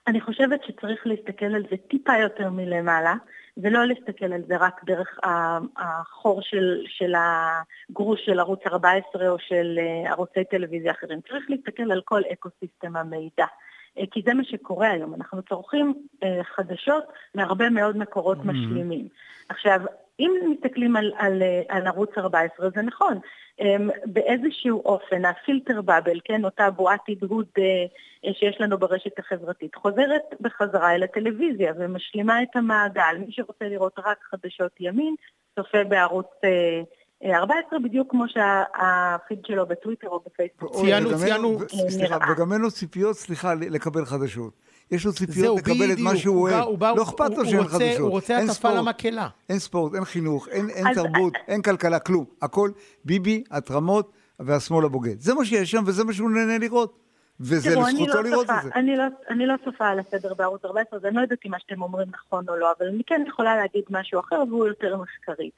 [0.07, 3.15] אני חושבת שצריך להסתכל על זה טיפה יותר מלמעלה,
[3.57, 5.19] ולא להסתכל על זה רק דרך
[5.77, 11.19] החור של, של הגרוש של ערוץ 14 או של אה, ערוצי טלוויזיה אחרים.
[11.29, 13.45] צריך להסתכל על כל eco-system המידע.
[13.97, 17.03] אה, כי זה מה שקורה היום, אנחנו צורכים אה, חדשות
[17.35, 18.47] מהרבה מאוד מקורות mm-hmm.
[18.47, 19.07] משלימים.
[19.49, 19.79] עכשיו,
[20.19, 23.19] אם מסתכלים על, על, אה, על ערוץ 14, זה נכון,
[23.59, 27.47] אמ, באיזשהו אופן, ה filter bubble, כן, אותה בועת הדהוד
[28.33, 33.17] שיש לנו ברשת החברתית, חוזרת בחזרה אל הטלוויזיה ומשלימה את המעגל.
[33.19, 35.15] מי שרוצה לראות רק חדשות ימין,
[35.55, 36.31] צופה בערוץ
[37.25, 40.75] 14, בדיוק כמו שהפיד שלו בטוויטר או בפייסבוק.
[40.75, 42.17] ציינו- ציינו- ו- סליחה.
[42.31, 44.53] וגם אין לו ציפיות, סליחה, לקבל חדשות.
[44.91, 46.15] יש לו זהו, ציפיות לקבל את מה.
[46.17, 46.63] שהוא אוהב.
[46.63, 47.99] הוא בא- לא אכפת לו שאין חדשות.
[47.99, 48.73] הוא רוצה אין הטפה ספורט.
[48.75, 49.27] למקהלה.
[49.49, 52.25] אין ספורט, אין חינוך, אין, אין אז- תרבות, אז- אין כלכלה, כלום.
[52.41, 52.71] הכל
[53.05, 55.19] ביבי, התרמות והשמאל הבוגד.
[55.19, 56.97] זה מה שיש שם וזה מה שהוא נהנה לראות.
[57.39, 58.69] וזה לזכותו לא לראות את זה.
[58.75, 61.57] אני לא, אני לא צופה על הסדר בערוץ 14, אז אני לא יודעת אם מה
[61.59, 65.49] שאתם אומרים נכון או לא, אבל אני כן יכולה להגיד משהו אחר והוא יותר מחקרי.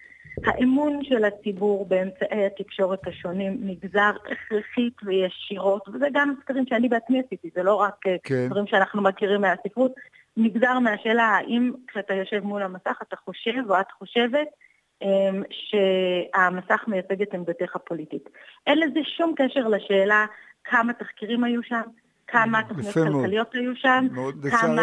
[0.45, 7.49] האמון של הציבור באמצעי התקשורת השונים נגזר הכרחית וישירות, וזה גם סקרים שאני בעצמי עשיתי,
[7.55, 8.47] זה לא רק אה, כן.
[8.49, 9.91] דברים שאנחנו מכירים מהספרות,
[10.37, 14.47] נגזר מהשאלה האם כשאתה יושב מול המסך אתה חושב או את חושבת
[15.01, 18.29] אמ, שהמסך מייצג את עמדתך הפוליטית.
[18.67, 20.25] אין לזה שום קשר לשאלה
[20.63, 21.81] כמה תחקירים היו שם,
[22.27, 22.93] כמה תוכניות.
[22.93, 24.07] כלכליות היו שם,
[24.51, 24.81] כמה,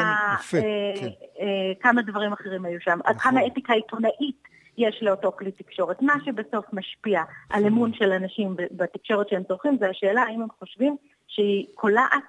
[0.54, 1.06] אה, כן.
[1.40, 3.18] אה, כמה דברים אחרים היו שם, נכון.
[3.18, 6.02] כמה אתיקה עיתונאית יש לאותו כלי תקשורת.
[6.02, 10.96] מה שבסוף משפיע על אמון של אנשים בתקשורת שהם צורכים, זה השאלה האם הם חושבים
[11.28, 12.22] שהיא קולעת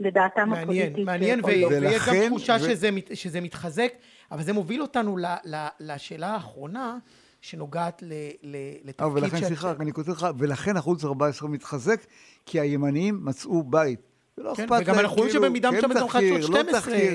[0.00, 1.06] לדעתם מעניין, הפוליטית.
[1.06, 1.46] מעניין, לא.
[1.46, 3.92] ויש גם תחושה ו- שזה, מת- שזה מתחזק,
[4.32, 6.96] אבל זה מוביל אותנו ל- ל- לשאלה האחרונה,
[7.40, 8.12] שנוגעת ל,
[8.42, 8.56] ל,
[8.98, 12.00] אבל לתפקיד ולכן, סליחה, אני כותב לך, ולכן ערוץ 14 מתחזק,
[12.46, 14.00] כי הימנים מצאו בית.
[14.38, 16.80] ולא כן, אכפת וגם להם, אנחנו רואים כאילו, שבמידה כן מסוימת גם חדשות לא 12,
[16.80, 17.12] תחקיר.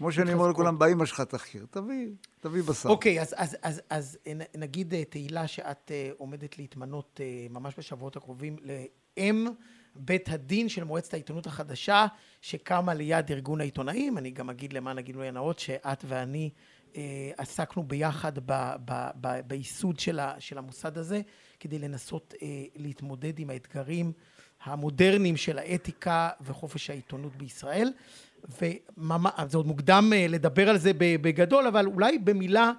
[0.00, 0.48] כמו שאני אומר.
[0.48, 1.66] לכולם, באמא שלך תחקיר.
[1.70, 2.08] תביא,
[2.40, 2.88] תביא בשר.
[2.88, 4.18] אוקיי, אז, אז, אז, אז
[4.56, 9.46] נגיד אה, תהילה שאת אה, עומדת להתמנות אה, ממש בשבועות הקרובים לאם
[9.94, 12.06] בית הדין של מועצת העיתונות החדשה
[12.40, 14.18] שקמה ליד ארגון העיתונאים.
[14.18, 16.50] אני גם אגיד למען הגילוי הנאות שאת ואני
[16.96, 21.20] אה, עסקנו ביחד ב, ב, ב, בייסוד של, ה, של המוסד הזה
[21.60, 24.12] כדי לנסות אה, להתמודד עם האתגרים
[24.62, 27.92] המודרניים של האתיקה וחופש העיתונות בישראל.
[28.48, 32.72] וזה עוד מוקדם אה, לדבר על זה בגדול, אבל אולי במילה,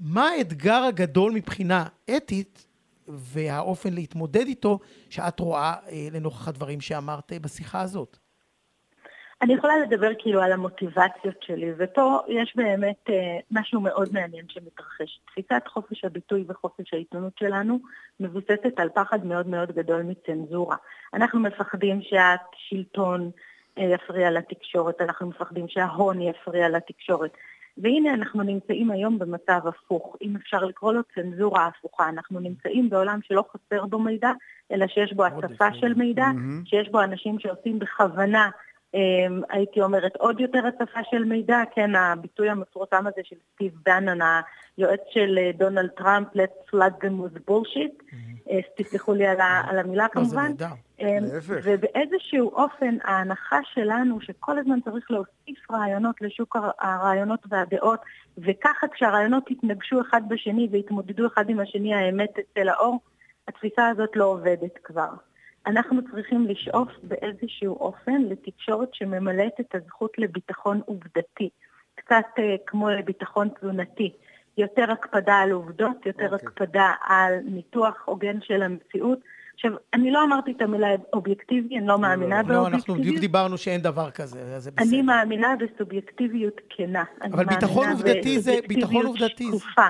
[0.00, 1.86] מה האתגר הגדול מבחינה
[2.16, 2.66] אתית
[3.08, 4.78] והאופן להתמודד איתו
[5.10, 8.16] שאת רואה אה, לנוכח הדברים שאמרת אה, בשיחה הזאת?
[9.42, 15.20] אני יכולה לדבר כאילו על המוטיבציות שלי, ופה יש באמת אה, משהו מאוד מעניין שמתרחש.
[15.26, 17.78] תפיסת חופש הביטוי וחופש העיתונות שלנו
[18.20, 20.76] מבוססת על פחד מאוד מאוד גדול מצנזורה.
[21.14, 23.30] אנחנו מפחדים שהשלטון
[23.76, 27.30] יפריע לתקשורת, אנחנו מפחדים שההון יפריע לתקשורת.
[27.78, 32.08] והנה אנחנו נמצאים היום במצב הפוך, אם אפשר לקרוא לו צנזורה הפוכה.
[32.08, 34.30] אנחנו נמצאים בעולם שלא חסר בו מידע,
[34.72, 36.26] אלא שיש בו הצפה של מידע,
[36.64, 38.50] שיש בו אנשים שעושים בכוונה
[38.94, 44.18] אמ, הייתי אומרת עוד יותר הצפה של מידע, כן, הביטוי המפורסם הזה של סטיב בנן,
[44.76, 48.14] היועץ של אה, דונלד טראמפ, let's flood them with bullshit,
[48.50, 50.48] אה, תסלחו לי על ה- על המילה לא, זה כמובן.
[50.48, 50.66] נהדר.
[51.02, 51.60] אמ, להפך.
[51.64, 58.00] ובאיזשהו אופן ההנחה שלנו שכל הזמן צריך להוסיף רעיונות לשוק הר- הרעיונות והדעות,
[58.38, 63.00] וככה כשהרעיונות יתנגשו אחד בשני ויתמודדו אחד עם השני האמת אצל האור,
[63.48, 65.10] התפיסה הזאת לא עובדת כבר.
[65.66, 71.48] אנחנו צריכים לשאוף באיזשהו אופן לתקשורת שממלאת את הזכות לביטחון עובדתי,
[71.94, 74.12] קצת אה, כמו לביטחון תזונתי.
[74.58, 76.48] יותר הקפדה על עובדות, יותר אוקיי.
[76.48, 79.18] הקפדה על ניתוח הוגן של המציאות.
[79.54, 83.20] עכשיו, אני לא אמרתי את המילה אובייקטיבי, אני לא מאמינה לא, אנחנו בדיוק באובייקטיביות.
[83.20, 84.84] דיברנו שאין דבר כזה, אז זה בסדר.
[84.88, 87.04] אני מאמינה בסובייקטיביות כנה.
[87.32, 89.86] אבל ביטחון עובדתי זה- באובייקטיביות ביטחון עובדתי זה- שקופה.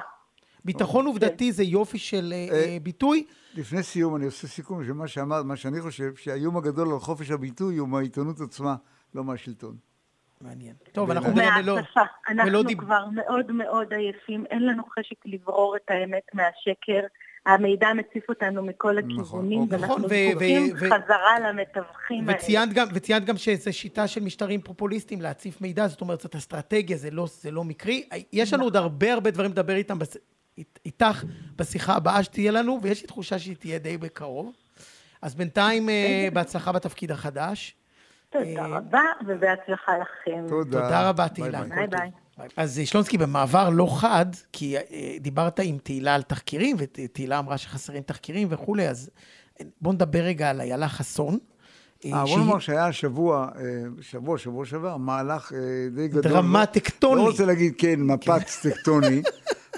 [0.65, 3.25] ביטחון עובדתי זה יופי של אה, אה, ביטוי.
[3.55, 7.31] לפני סיום, אני עושה סיכום של מה שאמרת, מה שאני חושב, שהאיום הגדול על חופש
[7.31, 8.75] הביטוי הוא מהעיתונות עצמה,
[9.15, 9.77] לא מהשלטון.
[10.41, 10.75] מעניין.
[10.93, 11.75] טוב, אנחנו נראה ולא...
[11.75, 12.01] מההצפה.
[12.47, 17.07] ולא אנחנו כבר מאוד מאוד עייפים, אין לנו חשק לברור את האמת מהשקר.
[17.47, 22.39] המידע מציף אותנו מכל הכיוונים, נכון, ואנחנו ו- זקוקים ו- חזרה למתווכים האלה.
[22.39, 26.97] וציינת גם, וציינת גם שזו שיטה של משטרים פופוליסטיים להציף מידע, זאת אומרת, זאת אסטרטגיה,
[26.97, 28.09] זה לא, זה לא מקרי.
[28.33, 30.17] יש לנו עוד הרבה הרבה דברים לדבר איתם, בס...
[30.59, 31.25] אית- איתך
[31.57, 34.53] בשיחה הבאה שתהיה לנו, ויש לי תחושה שהיא תהיה די בקרוב.
[35.23, 37.75] אז בינתיים, אה, בהצלחה בתפקיד החדש.
[38.31, 40.45] תודה רבה, ובהצלחה לכם.
[40.49, 40.83] תודה.
[40.83, 41.63] תודה רבה, תהילה.
[41.63, 41.87] ביי.
[41.87, 42.11] ביי.
[42.57, 44.83] אז אה, שלונסקי, במעבר לא חד, כי אה,
[45.21, 49.11] דיברת עם תהילה על תחקירים, ותהילה אמרה שחסרים תחקירים וכולי, אז
[49.61, 51.39] אה, בואו נדבר רגע על איילה חסון.
[52.05, 53.49] אה, בוא נאמר שהיה השבוע,
[54.01, 55.53] שבוע, שבוע שעבר, מהלך
[55.95, 56.23] די גדול.
[56.23, 57.23] דרמה טקטוני.
[57.23, 59.23] לא רוצה להגיד, כן, מפץ טקטוני,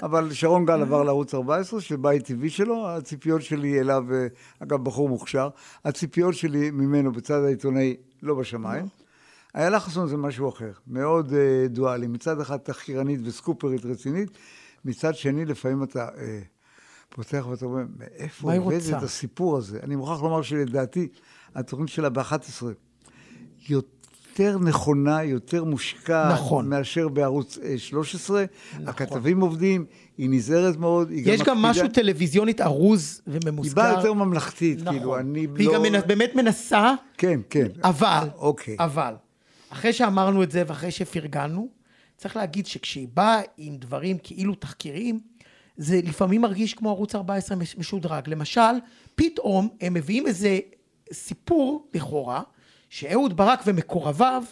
[0.03, 4.03] אבל שרון גל עבר לערוץ 14, שבית טבעי שלו, הציפיות שלי אליו,
[4.59, 5.49] אגב, בחור מוכשר,
[5.85, 8.85] הציפיות שלי ממנו בצד העיתונאי לא בשמיים.
[9.55, 12.07] איילה חסון זה משהו אחר, מאוד אה, דואלי.
[12.07, 14.29] מצד אחד תחקירנית וסקופרית רצינית,
[14.85, 16.39] מצד שני, לפעמים אתה אה,
[17.09, 18.79] פותח ואתה אומר, מאיפה היא עובד?
[18.97, 19.79] את הסיפור הזה?
[19.83, 21.07] אני מוכרח לומר שלדעתי,
[21.55, 22.63] התוכנית שלה ב-11
[23.69, 26.69] יותר נכונה, יותר מושקעת, נכון.
[26.69, 28.45] מאשר בערוץ אה, 13.
[28.87, 29.85] הכתבים עובדים,
[30.17, 33.75] היא נזהרת מאוד, היא יש גם משהו טלוויזיונית ארוז היא וממוסגר.
[33.75, 34.93] באה יותר ממלכתית, נכון.
[34.97, 35.73] כאילו, אני והיא לא...
[35.73, 37.67] גם מנ- באמת מנסה, כן, כן.
[37.83, 38.75] אבל, אוקיי.
[38.79, 39.13] אבל,
[39.75, 41.67] אחרי שאמרנו את זה ואחרי שפרגנו,
[42.17, 45.19] צריך להגיד שכשהיא באה עם דברים כאילו תחקירים,
[45.77, 48.29] זה לפעמים מרגיש כמו ערוץ 14 מש- משודרג.
[48.29, 48.61] למשל,
[49.15, 50.59] פתאום הם מביאים איזה
[51.13, 52.41] סיפור, לכאורה,
[52.89, 54.43] שאהוד ברק ומקורביו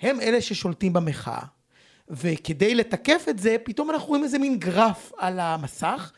[0.00, 1.42] הם אלה ששולטים במחאה.
[2.08, 6.12] וכדי לתקף את זה, פתאום אנחנו רואים איזה מין גרף על המסך,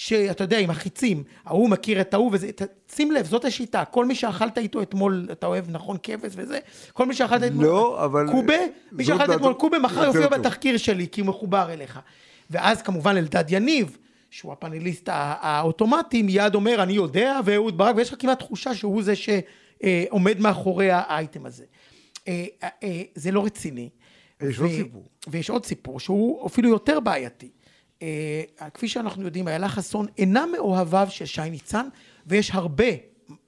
[0.00, 2.50] שאתה יודע, עם החיצים, ההוא מכיר את ההוא וזה,
[2.94, 6.58] שים לב, זאת השיטה, כל מי שאכלת איתו אתמול, אתה אוהב נכון כבש וזה,
[6.92, 8.54] כל מי שאכלת אתמול, לא, אבל- קובה,
[8.92, 10.28] מי שאכלת אתמול קובה, מחר יופיע.
[10.28, 12.00] בתחקיר שלי, כי הוא מחובר אליך.
[12.50, 13.96] ואז כמובן אלדד יניב,
[14.30, 19.02] שהוא הפאנליסט הא- האוטומטי, מיד אומר, אני יודע, ואהוד ברק, ויש לך כמעט תחושה שהוא
[19.02, 21.64] זה שעומד מאחורי האייטם הזה.
[22.28, 23.88] אה, אה, אה, זה לא רציני.
[24.42, 25.08] יש ו- עוד סיפור.
[25.28, 27.48] ויש עוד סיפור שהוא אפילו יותר בעייתי.
[28.02, 28.42] אה,
[28.74, 31.88] כפי שאנחנו יודעים, איילה חסון אינה מאוהביו של שי ניצן,
[32.26, 32.84] ויש הרבה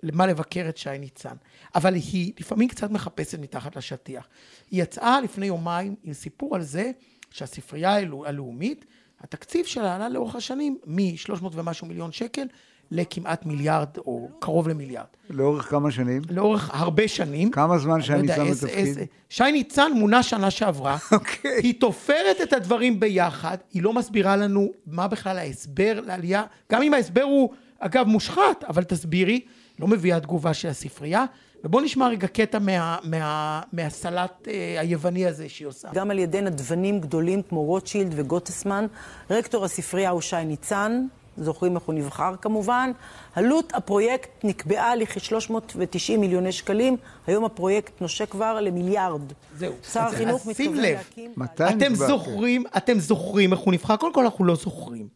[0.03, 1.35] למה לבקר את שי ניצן.
[1.75, 4.29] אבל היא לפעמים קצת מחפשת מתחת לשטיח.
[4.71, 6.91] היא יצאה לפני יומיים עם סיפור על זה
[7.31, 8.85] שהספרייה הלאו- הלאומית
[9.21, 12.47] התקציב שלה עלה לאורך השנים מ-300 ומשהו מיליון שקל
[12.91, 15.07] לכמעט מיליארד או קרוב למיליארד.
[15.31, 16.23] לאורך כמה שנים?
[16.31, 17.51] לאורך הרבה שנים.
[17.51, 18.89] כמה זמן שי ניצן בתפקיד?
[18.89, 20.97] עשר- שי ניצן מונה שנה שעברה.
[21.13, 21.51] אוקיי.
[21.63, 26.95] היא תופרת את הדברים ביחד, היא לא מסבירה לנו מה בכלל ההסבר לעלייה, גם אם
[26.95, 29.41] ההסבר הוא, אגב, מושחת, אבל תסבירי,
[29.79, 31.25] לא מביאה תגובה של הספרייה.
[31.65, 35.89] ובואו נשמע רגע קטע מה, מה, מהסלט אה, היווני הזה שהיא עושה.
[35.95, 38.87] גם על ידי נדבנים גדולים כמו רוטשילד וגוטסמן.
[39.31, 41.07] רקטור הספרייה הוא שי ניצן,
[41.41, 42.91] זוכרים איך הוא נבחר כמובן.
[43.35, 49.33] עלות הפרויקט נקבעה לכ-390 מיליוני שקלים, היום הפרויקט נושק כבר למיליארד.
[49.57, 49.73] זהו.
[49.93, 50.97] שר החינוך אז שים מתכוון לב.
[50.97, 51.33] להקים...
[51.37, 52.07] מתי אתם נקבע?
[52.07, 53.97] זוכרים, אתם זוכרים איך הוא נבחר?
[53.97, 55.09] קודם כל אנחנו לא זוכרים.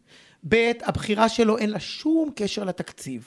[0.49, 3.27] ב', הבחירה שלו אין לה שום קשר לתקציב.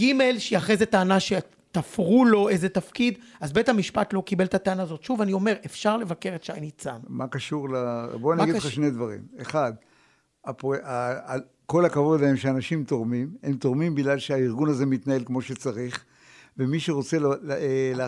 [0.00, 4.54] ג', שהיא אחרי זה טענה שתפרו לו איזה תפקיד, אז בית המשפט לא קיבל את
[4.54, 5.02] הטענה הזאת.
[5.02, 6.98] שוב, אני אומר, אפשר לבקר את שי ניצן.
[7.08, 7.74] מה קשור ל...
[8.20, 8.70] בוא אני אגיד לך?
[8.70, 9.20] שני דברים.
[9.42, 9.72] אחד,
[10.44, 10.74] הפרו...
[11.70, 16.04] כל הכבוד להם שאנשים תורמים, הם תורמים בגלל שהארגון הזה מתנהל כמו שצריך,
[16.58, 17.18] ומי שרוצה.
[17.18, 17.26] ל...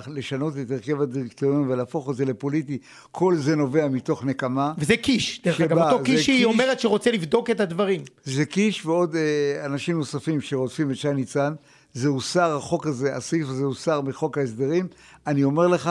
[0.07, 2.79] לשנות את הרכב הדירקטוריון ולהפוך את זה לפוליטי,
[3.11, 4.73] כל זה נובע מתוך נקמה.
[4.79, 6.45] וזה קיש, דרך אגב, אותו קיש שהיא קיש.
[6.45, 8.01] אומרת שרוצה לבדוק את הדברים.
[8.25, 11.55] זה קיש ועוד אה, אנשים נוספים שרודפים את שי ניצן.
[11.93, 14.89] זה הוסר, החוק הזה, הסעיף הזה הוסר מחוק ההסדרים.
[15.27, 15.91] אני אומר לך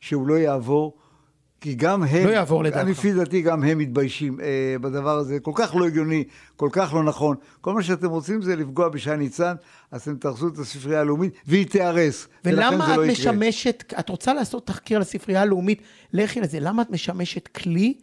[0.00, 0.94] שהוא לא יעבור,
[1.62, 2.26] כי גם הם...
[2.26, 2.88] לא יעבור לדעתך.
[2.88, 5.40] לפי דעתי גם הם מתביישים אה, בדבר הזה.
[5.40, 6.24] כל כך לא הגיוני,
[6.56, 7.36] כל כך לא נכון.
[7.60, 9.54] כל מה שאתם רוצים זה לפגוע בשי ניצן,
[9.90, 12.28] אז אתם תהרסו את הספרייה הלאומית, והיא תיהרס.
[12.44, 13.32] ולמה את לא יקרה.
[13.32, 17.94] משמשת, את רוצה לעשות תחקיר לספרייה הלאומית, לכי לזה, למה את משמשת כלי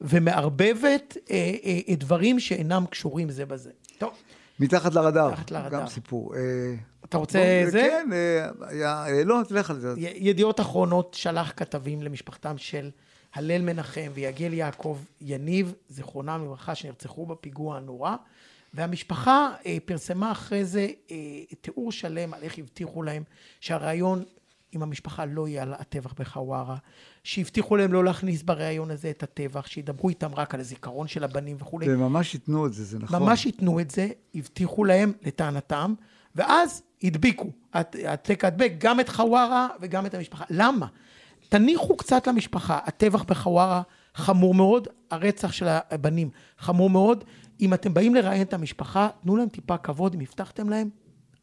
[0.00, 3.70] ומערבבת אה, אה, אה, דברים שאינם קשורים זה בזה?
[3.98, 4.10] טוב,
[4.60, 5.30] מתחת לרדאר.
[5.30, 5.80] מתחת לרדאר.
[5.80, 6.34] גם סיפור.
[6.34, 6.40] אה,
[7.04, 7.88] אתה רוצה בוא, זה?
[7.90, 9.04] כן, אה, היה...
[9.06, 9.94] אה, לא, תלך על זה.
[9.96, 12.90] י- ידיעות אחרונות שלח כתבים למשפחתם של
[13.36, 18.16] הלל מנחם ויגל יעקב יניב, זיכרונם לברכה, שנרצחו בפיגוע הנורא.
[18.74, 21.16] והמשפחה אה, פרסמה אחרי זה אה,
[21.60, 23.22] תיאור שלם על איך הבטיחו להם
[23.60, 24.24] שהרעיון
[24.72, 26.76] עם המשפחה לא יהיה על הטבח בחווארה,
[27.24, 31.56] שהבטיחו להם לא להכניס בריאיון הזה את הטבח, שידברו איתם רק על הזיכרון של הבנים
[31.60, 31.88] וכולי.
[31.88, 33.22] והם ממש ייתנו את זה, זה נכון.
[33.22, 35.94] ממש ייתנו את זה, הבטיחו להם לטענתם,
[36.36, 40.44] ואז הדביקו, העת- העתק הדבק, גם את חווארה וגם את המשפחה.
[40.50, 40.86] למה?
[41.48, 43.82] תניחו קצת למשפחה, הטבח בחווארה
[44.14, 47.24] חמור מאוד, הרצח של הבנים חמור מאוד.
[47.60, 50.88] אם אתם באים לראיין את המשפחה, תנו להם טיפה כבוד, אם הבטחתם להם,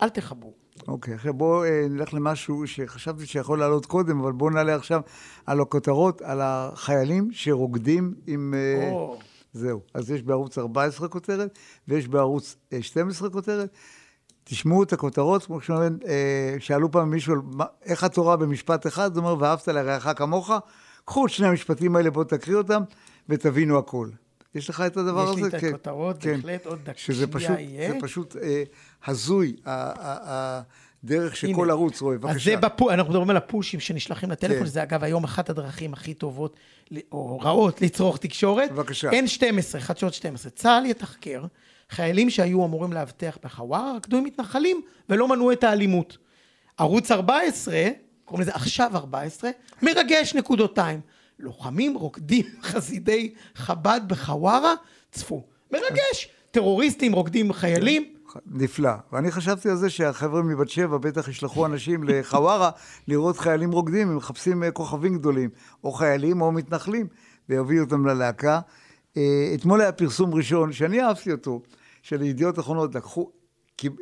[0.02, 0.54] אל תחברו.
[0.88, 5.02] אוקיי, עכשיו בואו אה, נלך למשהו שחשבתי שיכול לעלות קודם, אבל בואו נעלה עכשיו
[5.46, 8.54] על הכותרות, על החיילים שרוקדים עם...
[8.58, 9.18] אה, או.
[9.54, 9.82] זהו.
[9.94, 13.70] אז יש בערוץ 14 כותרת, ויש בערוץ אה, 12 כותרת.
[14.44, 19.18] תשמעו את הכותרות, כמו שאומרים, אה, שאלו פעם מישהו, "מה- איך התורה במשפט אחד?
[19.18, 20.52] הוא אומר, ואהבת לרעך כמוך.
[21.06, 22.84] קחו את שני המשפטים האלה, בואו תקריא אותם,
[23.30, 24.10] ותבינו הכל.
[24.56, 25.42] יש לך את הדבר יש הזה?
[25.42, 25.68] לי את כן.
[25.68, 26.36] הכותרות, כן.
[26.36, 27.92] בהחלט, עוד דקה שזה שנייה פשוט, יהיה.
[27.92, 28.64] זה פשוט אה,
[29.08, 29.56] הזוי,
[31.04, 31.72] הדרך שכל הנה.
[31.74, 32.16] ערוץ רואה.
[32.16, 32.52] אז בבקשה.
[32.52, 34.66] זה בפו, אנחנו מדברים על הפושים שנשלחים לטלפון, כן.
[34.66, 36.56] שזה אגב היום אחת הדרכים הכי טובות,
[37.12, 38.72] או רעות, לצרוך תקשורת.
[38.72, 39.10] בבקשה.
[39.12, 40.52] N12, חדשות 12.
[40.52, 41.46] צה"ל יתחקר
[41.94, 46.18] חיילים שהיו אמורים לאבטח בחווארה, רקדו עם מתנחלים ולא מנעו את האלימות.
[46.78, 47.82] ערוץ 14,
[48.26, 49.50] קוראים לזה עכשיו 14,
[49.82, 51.00] מרגש נקודותיים.
[51.40, 54.74] לוחמים רוקדים חסידי חב"ד בחווארה,
[55.12, 55.44] צפו.
[55.72, 56.30] מרגש.
[56.52, 58.14] טרוריסטים רוקדים חיילים,
[58.46, 58.92] נפלא.
[59.12, 62.70] ואני חשבתי על זה שהחבר'ה מבת שבע בטח ישלחו אנשים לחווארה
[63.08, 65.50] לראות חיילים רוקדים, הם מחפשים אה, כוכבים גדולים,
[65.84, 67.08] או חיילים או מתנחלים,
[67.50, 68.60] ויביאו אותם ללהקה.
[69.18, 71.62] אה, אתמול היה פרסום ראשון, שאני אהבתי אותו,
[72.04, 73.32] של ידיעות אחרונות, לקחו,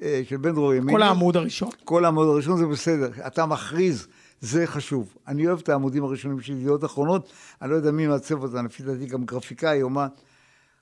[0.02, 0.94] אה, של בן דרור ימיני.
[0.94, 1.70] כל העמוד הראשון.
[1.86, 4.08] כל העמוד הראשון זה בסדר, אתה מכריז,
[4.42, 5.16] זה חשוב.
[5.28, 8.84] אני אוהב את העמודים הראשונים של ידיעות אחרונות, אני לא יודע מי מעצב אותם, לפי
[8.84, 10.08] דעתי גם גרפיקאי, אומן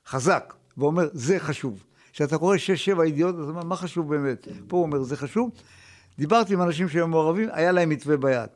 [0.07, 1.83] חזק, ואומר, זה חשוב.
[2.13, 4.47] כשאתה קורא שש, שבע ידיעות, אתה אומר, מה חשוב באמת?
[4.67, 5.51] פה הוא אומר, זה חשוב.
[6.17, 8.49] דיברתי עם אנשים שהיו מעורבים, היה להם מתווה ביד.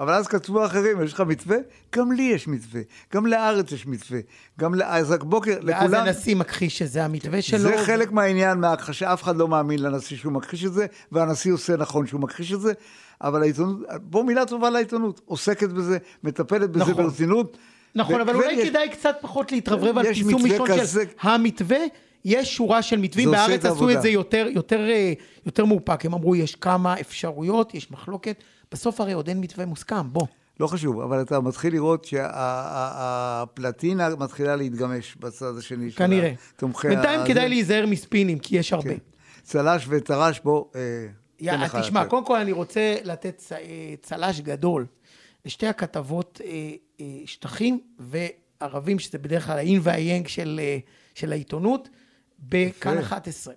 [0.00, 1.56] אבל אז כתבו אחרים, יש לך מתווה?
[1.96, 2.80] גם לי יש מתווה.
[3.14, 4.18] גם לארץ יש מתווה.
[4.60, 6.06] גם לאייזק בוקר, ואז לכולם.
[6.06, 7.58] הנשיא מכחיש שזה המתווה שלו.
[7.58, 11.76] זה חלק מהעניין, מההכחשה, אף אחד לא מאמין לנשיא שהוא מכחיש את זה, והנשיא עושה
[11.76, 12.72] נכון שהוא מכחיש את זה,
[13.20, 16.94] אבל העיתונות, בוא מילה טובה לעיתונות, עוסקת בזה, מטפלת בזה נכון.
[17.04, 17.56] ברצינות.
[17.94, 21.04] נכון, אבל אולי ויש- כדאי קצת פחות להתרברב על יש פרסום מתווה ראשון כזה.
[21.22, 21.78] של המתווה.
[22.24, 23.90] יש שורה של מתווים, בארץ עשו.
[23.90, 25.12] את זה יותר, יותר, אה,
[25.46, 28.36] יותר מאופק, הם אמרו יש כמה אפשרויות, יש מחלוקת,
[28.72, 30.26] בסוף הרי עוד אין מתווה מוסכם, בוא.
[30.60, 36.32] לא חשוב, אבל אתה מתחיל לראות שהפלטינה מתחילה להתגמש בצד השני של כנראה.
[36.56, 37.48] תומכי בינתיים כדאי זה.
[37.48, 38.90] להיזהר מספינים, כי יש הרבה.
[38.90, 38.96] כן.
[39.42, 40.80] צל"ש וטר"ש, בוא, אה,
[41.40, 42.10] יא, תן לך תשמע, לתת.
[42.10, 43.58] קודם כל אני רוצה לתת אה,
[44.02, 44.86] צל"ש גדול
[45.44, 50.78] לשתי הכתבות אה, אה, שטחים וערבים, שזה בדרך כלל האין והיאנג של, אה,
[51.14, 51.88] של העיתונות,
[52.38, 53.54] בכאן 11.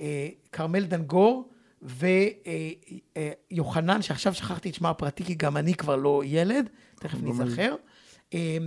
[0.00, 1.49] אה, כרמל דנגור
[3.50, 7.74] ויוחנן, שעכשיו שכחתי את שמה הפרטי, כי גם אני כבר לא ילד, תכף נזכר.
[8.34, 8.58] אה,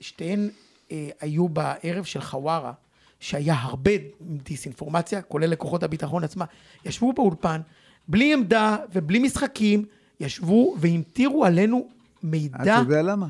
[0.00, 0.48] שתיהן
[0.92, 2.72] אה, היו בערב של חווארה,
[3.20, 6.44] שהיה הרבה דיסאינפורמציה, כולל לכוחות הביטחון עצמה,
[6.84, 7.60] ישבו באולפן,
[8.08, 9.84] בלי עמדה ובלי משחקים,
[10.20, 11.88] ישבו והמטירו עלינו
[12.22, 12.58] מידע.
[12.62, 13.26] אתה יודע למה?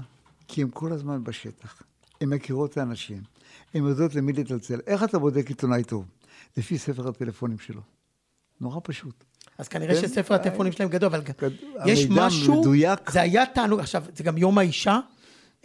[0.48, 1.82] כי הם כל הזמן בשטח.
[2.20, 3.22] הן מכירות את האנשים,
[3.74, 4.80] הן יודעות למי לצלצל.
[4.86, 6.04] איך אתה בודק עיתונאי טוב?
[6.56, 7.80] לפי ספר הטלפונים שלו.
[8.60, 9.24] נורא פשוט.
[9.58, 10.00] אז כנראה כן?
[10.08, 11.50] שספר הטלפונים שלהם גדול, אבל גד-
[11.86, 13.10] יש משהו, מדויק.
[13.10, 14.98] זה היה תענוג, עכשיו, זה גם יום האישה,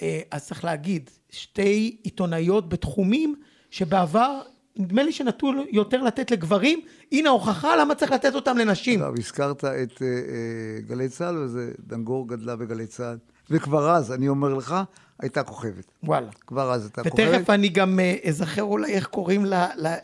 [0.01, 3.36] אה, אז צריך להגיד, שתי עיתונאיות בתחומים
[3.69, 4.41] שבעבר,
[4.75, 8.99] נדמה לי שנטו יותר לתת לגברים, הנה ההוכחה למה צריך לתת אותם לנשים.
[9.01, 13.17] עכשיו, הזכרת את אה, אה, גלי צה"ל, וזה דנגור גדלה בגלי צה"ל.
[13.52, 14.76] וכבר אז, אני אומר לך,
[15.20, 15.92] הייתה כוכבת.
[16.04, 16.30] וואלה.
[16.48, 17.28] כבר אז הייתה כוכבת.
[17.30, 19.46] ותכף אני גם אה, אזכר אולי איך קוראים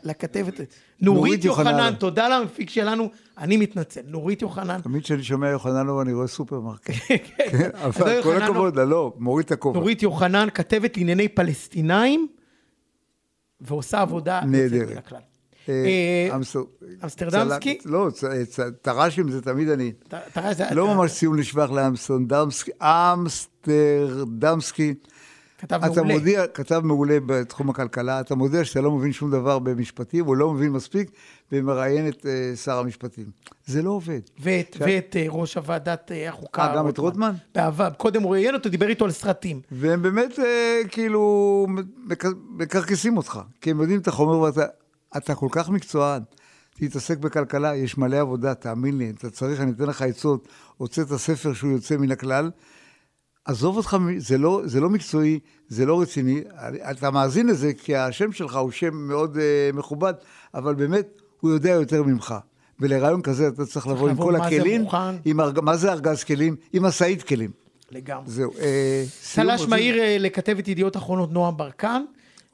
[0.04, 0.54] לכתבת.
[0.54, 0.70] נורית
[1.02, 1.94] נורית יוחנן.
[2.00, 4.02] תודה למפיק שלנו, אני מתנצל.
[4.08, 6.92] נורית יוחנן, תמיד כשאני שומע יוחננוב אני רואה סופרמרקט.
[7.08, 8.44] כן, כן, לא אבל כל יוחננוב.
[8.44, 9.80] הכבוד לה, לא, מוריד את הכובע.
[9.80, 12.28] נורית יוחנן, כתבת לענייני פלסטינאים,
[13.62, 15.12] ועושה עבודה נהדרת.
[15.70, 15.74] אה,
[16.30, 16.64] אה, אמסטר-
[17.04, 17.78] אמסטרדמסקי?
[17.86, 19.92] לא, צ- תר"שים זה תמיד אני.
[20.72, 22.72] לא ממש ציון לשבח לאמסטרדמסקי,
[23.68, 24.94] אמסטרדמסקי.
[25.60, 26.14] כתב אתה מעולה.
[26.14, 30.54] מודיע, כתב מעולה בתחום הכלכלה, אתה מודיע שאתה לא מבין שום דבר במשפטים, הוא לא
[30.54, 31.12] מבין מספיק,
[31.52, 33.26] ומראיין את אה, שר המשפטים.
[33.66, 34.20] זה לא עובד.
[34.40, 34.78] ואת,
[35.16, 36.62] אה, ראש הוועדת אה, החוקה.
[36.62, 37.34] אה, גם את רוטמן?
[37.56, 39.62] בעבר, קודם הוא ראיין אותו, דיבר איתו על סרטים.
[39.72, 41.66] והם באמת אה, כאילו
[42.08, 44.66] מק- מקרקסים אותך, כי הם יודעים את החומר ואתה
[45.18, 46.22] אתה כל כך מקצוען.
[46.80, 51.54] תתעסק בכלכלה, יש מלא עבודה, תאמין לי, אתה צריך, אני אתן לך עצות, הוצאת ספר
[51.54, 52.52] שהוא יוצא מן הכלל.
[53.46, 56.42] עזוב אותך, זה לא, זה לא מקצועי, זה לא רציני.
[56.92, 60.14] אתה מאזין לזה כי השם שלך הוא שם מאוד אה, מכובד,
[60.54, 62.36] אבל באמת, הוא יודע יותר ממך.
[62.80, 65.16] ולרעיון כזה אתה צריך לבוא עם כל מה זה הכלים, מוכן.
[65.26, 65.60] עם ארג...
[65.60, 66.56] מה זה ארגז כלים?
[66.74, 67.52] עם משאית כלים.
[67.92, 68.24] לגמרי.
[68.26, 68.52] זהו.
[68.60, 69.70] אה, סיום צל"ש רוצים?
[69.70, 72.04] מהיר אה, לכתבת ידיעות אחרונות נועם ברקן.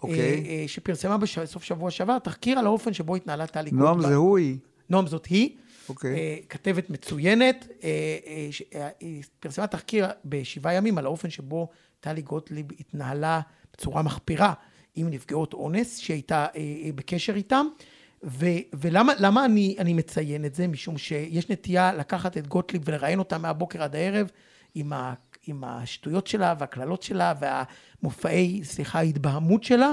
[0.03, 0.19] אוקיי.
[0.19, 4.09] אה, אה, שפרסמה בסוף שבוע שעבר תחקיר על האופן שבו התנהלה טלי נועם גוטמן.
[4.09, 4.57] זה הוא היא.
[4.89, 5.49] נועם זאת היא.
[5.89, 6.15] אוקיי.
[6.15, 7.67] אה, כתבת מצוינת.
[8.99, 13.41] היא פרסמה תחקיר בשבעה ימים על האופן שבו טלי גוטליב התנהלה
[13.73, 14.53] בצורה מחפירה
[14.95, 16.45] עם נפגעות אונס, שהייתה
[16.95, 17.65] בקשר איתם.
[18.23, 20.67] ו- ולמה למה אני, אני מציין את זה?
[20.67, 24.31] משום שיש נטייה לקחת את גוטליב ולראיין אותה מהבוקר עד הערב
[24.75, 25.13] עם, ה,
[25.47, 29.91] עם השטויות שלה והקללות שלה והמופעי, סליחה, ההתבהמות שלה.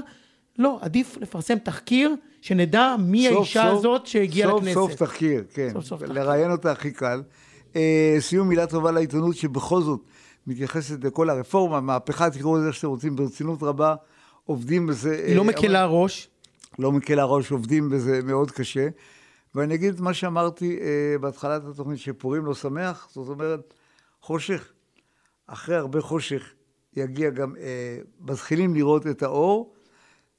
[0.58, 4.74] לא, עדיף לפרסם תחקיר, שנדע מי סוף, האישה סוף, הזאת שהגיעה סוף, לכנסת.
[4.74, 5.68] סוף תחקיר, כן.
[5.72, 6.14] סוף סוף תחקיר.
[6.14, 7.22] לראיין אותה הכי קל.
[7.76, 10.00] אה, סיום מילה טובה לעיתונות, שבכל זאת
[10.46, 13.94] מתייחסת לכל הרפורמה, מהפכה, תקראו לזה איך שאתם רוצים, ברצינות רבה,
[14.44, 15.22] עובדים בזה.
[15.26, 16.28] היא לא אה, מקלה ראש.
[16.78, 18.88] לא מקל הראש, עובדים בזה מאוד קשה.
[19.54, 23.74] ואני אגיד את מה שאמרתי אה, בהתחלת התוכנית, שפורים לא שמח, זאת אומרת,
[24.20, 24.72] חושך.
[25.52, 26.42] אחרי הרבה חושך
[26.96, 29.74] יגיע גם, אה, מתחילים לראות את האור.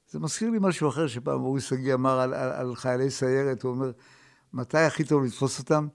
[0.10, 3.72] זה מזכיר לי משהו אחר שפעם אורי שגיא אמר על, על, על חיילי סיירת, הוא
[3.72, 3.92] אומר,
[4.54, 5.88] מתי הכי טוב לתפוס אותם?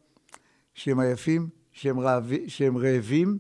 [0.75, 3.39] שהם עייפים, שהם, רעבי, שהם רעבים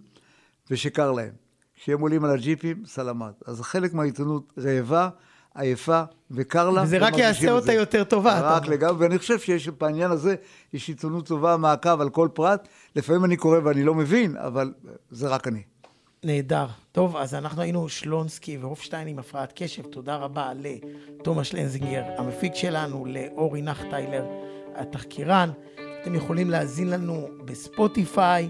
[0.70, 1.32] ושקר להם.
[1.74, 3.42] כשהם עולים על הג'יפים, סלמת.
[3.46, 5.08] אז חלק מהעיתונות רעבה,
[5.56, 6.82] עייפה וקר לה.
[6.82, 7.72] וזה רק יעשה אותה.
[7.72, 8.74] יותר טובה, אתה רק אומר.
[8.74, 10.34] לגמרי, ואני חושב שיש בעניין הזה,
[10.72, 12.68] יש עיתונות טובה, מעקב על כל פרט.
[12.96, 14.72] לפעמים אני קורא ואני לא מבין, אבל
[15.10, 15.62] זה רק אני.
[16.24, 16.66] נהדר.
[16.92, 19.82] טוב, אז אנחנו היינו שלונסקי והופשטיין עם הפרעת קשב.
[19.82, 24.24] תודה רבה לתומש לנזינגר, המפיק שלנו, לאורי נחטיילר,
[24.74, 25.50] התחקירן.
[26.02, 28.48] אתם יכולים להאזין לנו בספוטיפיי,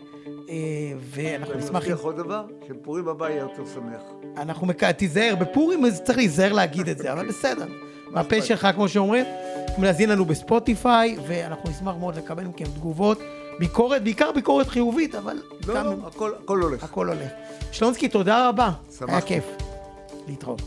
[1.00, 1.70] ואנחנו אני נשמח...
[1.86, 4.00] אם- מבטיח עוד דבר, שפורים הבא יהיה יותר שמח.
[4.36, 4.84] אנחנו מק...
[4.84, 7.66] תיזהר, בפורים אז צריך להיזהר להגיד את זה, אבל בסדר.
[8.10, 9.24] מהפה שלך, כמו שאומרים,
[9.64, 13.18] יכולים להאזין לנו בספוטיפיי, ואנחנו נשמח מאוד לקבל מכם תגובות,
[13.58, 16.84] ביקורת, בעיקר ביקורת חיובית, אבל לא, גם לא, הכל הכל הולך.
[16.84, 17.30] הכל הולך.
[17.72, 18.70] שלונסקי, תודה רבה.
[18.98, 19.12] שמחתי.
[19.12, 19.44] היה כיף.
[20.28, 20.62] להתראות.